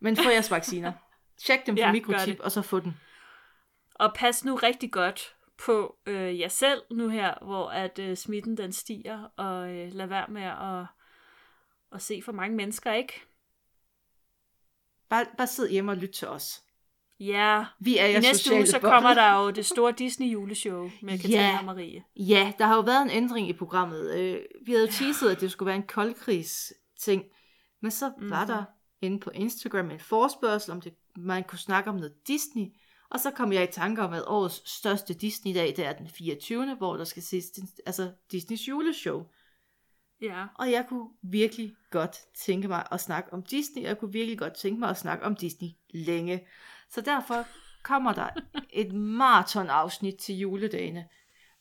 Men 0.00 0.16
få 0.16 0.30
jeres 0.30 0.50
vacciner. 0.50 0.92
Tjek 1.38 1.66
dem 1.66 1.76
for 1.76 2.12
Ja, 2.12 2.24
det. 2.26 2.40
og 2.40 2.52
så 2.52 2.62
få 2.62 2.80
den. 2.80 3.00
Og 3.94 4.12
pas 4.14 4.44
nu 4.44 4.54
rigtig 4.54 4.92
godt 4.92 5.34
på 5.64 5.96
øh, 6.06 6.40
jer 6.40 6.48
selv 6.48 6.82
nu 6.90 7.08
her, 7.08 7.34
hvor 7.44 7.68
at 7.70 7.98
øh, 7.98 8.16
smitten 8.16 8.56
den 8.56 8.72
stiger, 8.72 9.22
og 9.36 9.70
øh, 9.70 9.92
lad 9.92 10.06
være 10.06 10.26
med 10.28 10.42
at, 10.42 10.86
at 11.92 12.02
se 12.02 12.22
for 12.24 12.32
mange 12.32 12.56
mennesker, 12.56 12.92
ikke? 12.92 13.12
Bare, 15.08 15.26
bare 15.38 15.46
sid 15.46 15.68
hjemme 15.68 15.92
og 15.92 15.96
lyt 15.96 16.10
til 16.10 16.28
os. 16.28 16.62
Ja, 17.20 17.64
Vi 17.80 17.98
er 17.98 18.06
i 18.06 18.20
næste 18.20 18.54
uge, 18.54 18.66
så 18.66 18.78
kommer 18.78 19.14
der 19.14 19.34
jo 19.38 19.50
det 19.50 19.66
store 19.66 19.92
Disney-juleshow 20.00 20.90
med 21.02 21.18
Katrine 21.18 21.34
Ja. 21.42 21.58
og 21.58 21.64
Marie. 21.64 22.04
Ja, 22.16 22.52
der 22.58 22.66
har 22.66 22.74
jo 22.76 22.80
været 22.80 23.02
en 23.02 23.10
ændring 23.10 23.48
i 23.48 23.52
programmet. 23.52 24.14
Øh, 24.14 24.40
vi 24.66 24.72
havde 24.72 24.86
jo 24.86 24.92
teaset, 24.92 25.30
at 25.30 25.40
det 25.40 25.50
skulle 25.50 25.66
være 25.66 25.76
en 25.76 25.86
koldkrigs-ting. 25.86 27.24
Men 27.82 27.90
så 27.90 28.08
mm-hmm. 28.08 28.30
var 28.30 28.44
Mhm. 28.44 28.54
der 28.54 28.64
inde 29.00 29.20
på 29.20 29.30
Instagram 29.30 29.90
en 29.90 30.00
forspørgsel, 30.00 30.72
om 30.72 30.80
det, 30.80 30.94
man 31.16 31.44
kunne 31.44 31.58
snakke 31.58 31.90
om 31.90 31.96
noget 31.96 32.14
Disney. 32.26 32.66
Og 33.10 33.20
så 33.20 33.30
kom 33.30 33.52
jeg 33.52 33.64
i 33.64 33.72
tanke 33.72 34.02
om, 34.02 34.12
at 34.12 34.24
årets 34.26 34.70
største 34.70 35.14
Disney-dag, 35.14 35.76
det 35.76 35.86
er 35.86 35.92
den 35.92 36.08
24., 36.08 36.74
hvor 36.74 36.96
der 36.96 37.04
skal 37.04 37.22
ses 37.22 37.46
altså 37.86 38.12
Disneys 38.32 38.68
juleshow. 38.68 39.24
Ja. 40.20 40.46
Og 40.54 40.70
jeg 40.70 40.86
kunne 40.88 41.08
virkelig 41.22 41.74
godt 41.90 42.18
tænke 42.34 42.68
mig 42.68 42.86
at 42.90 43.00
snakke 43.00 43.32
om 43.32 43.42
Disney, 43.42 43.82
og 43.82 43.88
jeg 43.88 43.98
kunne 43.98 44.12
virkelig 44.12 44.38
godt 44.38 44.54
tænke 44.54 44.80
mig 44.80 44.90
at 44.90 44.96
snakke 44.96 45.24
om 45.24 45.36
Disney 45.36 45.68
længe. 45.90 46.46
Så 46.90 47.00
derfor 47.00 47.46
kommer 47.82 48.12
der 48.12 48.28
et 48.82 48.92
maraton-afsnit 48.92 50.16
til 50.16 50.38
juledagene, 50.38 51.08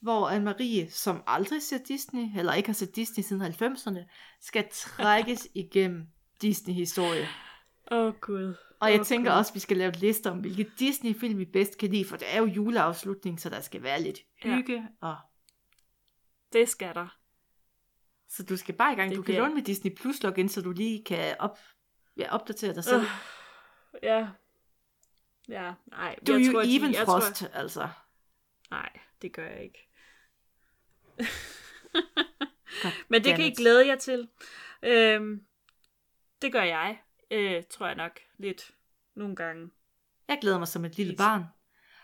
hvor 0.02 0.30
Anne-Marie, 0.30 0.90
som 0.92 1.24
aldrig 1.28 1.62
ser 1.62 1.78
Disney, 1.88 2.40
eller 2.40 2.54
ikke 2.54 2.70
har 2.70 2.74
set 2.74 2.96
Disney 2.96 3.24
siden 3.24 3.42
90'erne, 3.42 4.00
skal 4.42 4.68
trækkes 4.72 5.48
igennem 5.54 6.08
Disney-historie. 6.42 7.28
Åh, 7.92 8.06
oh, 8.06 8.14
Gud. 8.22 8.56
Og 8.80 8.92
jeg 8.92 9.00
Åh, 9.00 9.06
tænker 9.06 9.32
Gud. 9.32 9.38
også, 9.38 9.52
at 9.52 9.56
vi 9.56 9.60
skal 9.60 9.78
lave 9.78 9.92
lister 9.92 10.32
om, 10.32 10.40
hvilke 10.40 10.72
Disney-film 10.80 11.38
vi 11.40 11.46
bedst 11.46 11.78
kan 11.78 11.90
lide, 11.92 12.06
for 12.06 12.18
det 12.18 12.34
er 12.34 12.38
jo 12.38 12.46
juleafslutning, 12.46 13.40
så 13.40 13.50
der 13.50 13.62
skal 13.62 13.84
være 13.84 14.02
lidt 14.02 14.20
Ja. 14.46 14.56
hygge. 14.56 14.88
Og... 15.02 15.18
Det 16.54 16.70
skal 16.70 16.94
der. 16.96 17.18
Så 18.30 18.44
du 18.44 18.58
skal 18.58 18.76
bare 18.76 18.94
i 18.94 18.96
gang. 18.96 19.10
Det 19.10 19.18
Du 19.18 19.22
kan 19.22 19.26
bliver- 19.26 19.42
låne 19.42 19.56
med 19.56 19.64
Disney 19.64 19.96
Plus 19.96 20.24
login, 20.24 20.50
så 20.50 20.62
du 20.62 20.72
lige 20.72 21.04
kan 21.04 21.36
op... 21.40 21.58
ja, 22.18 22.34
opdatere 22.36 22.74
dig 22.74 22.84
selv. 22.84 23.02
Øh, 23.02 23.08
ja. 24.04 24.28
Ja, 25.50 25.74
nej. 25.88 26.16
Do 26.28 26.34
jeg 26.34 26.46
you 26.46 26.52
tror, 26.54 26.62
de- 26.62 26.76
even 26.76 26.94
jeg 26.94 27.06
frost, 27.06 27.34
Tror, 27.36 27.48
altså. 27.48 27.90
nej, 28.72 28.90
det 29.22 29.34
gør 29.34 29.46
jeg 29.48 29.64
ikke. 29.64 29.90
God 31.18 31.26
Men 33.10 33.24
det 33.24 33.36
kan 33.36 33.46
I 33.46 33.54
glæde 33.56 33.88
jer 33.88 33.96
til. 33.96 34.30
Øhm, 34.84 35.42
det 36.42 36.52
gør 36.52 36.64
jeg, 36.64 37.00
øh, 37.32 37.64
tror 37.70 37.86
jeg 37.88 37.96
nok, 37.96 38.20
lidt 38.38 38.72
nogle 39.16 39.36
gange 39.36 39.70
Jeg 40.28 40.38
glæder 40.42 40.58
mig 40.60 40.68
som 40.68 40.86
et 40.86 40.98
lille 40.98 41.10
Lidt. 41.12 41.18
barn. 41.18 41.44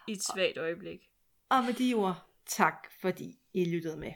i 0.08 0.12
et 0.12 0.24
svagt 0.24 0.58
øjeblik. 0.58 1.10
Og 1.50 1.64
med 1.64 1.74
de 1.74 1.94
ord, 1.94 2.26
tak 2.46 2.88
fordi 3.02 3.40
I 3.54 3.66
lyttede 3.66 3.98
med. 3.98 4.14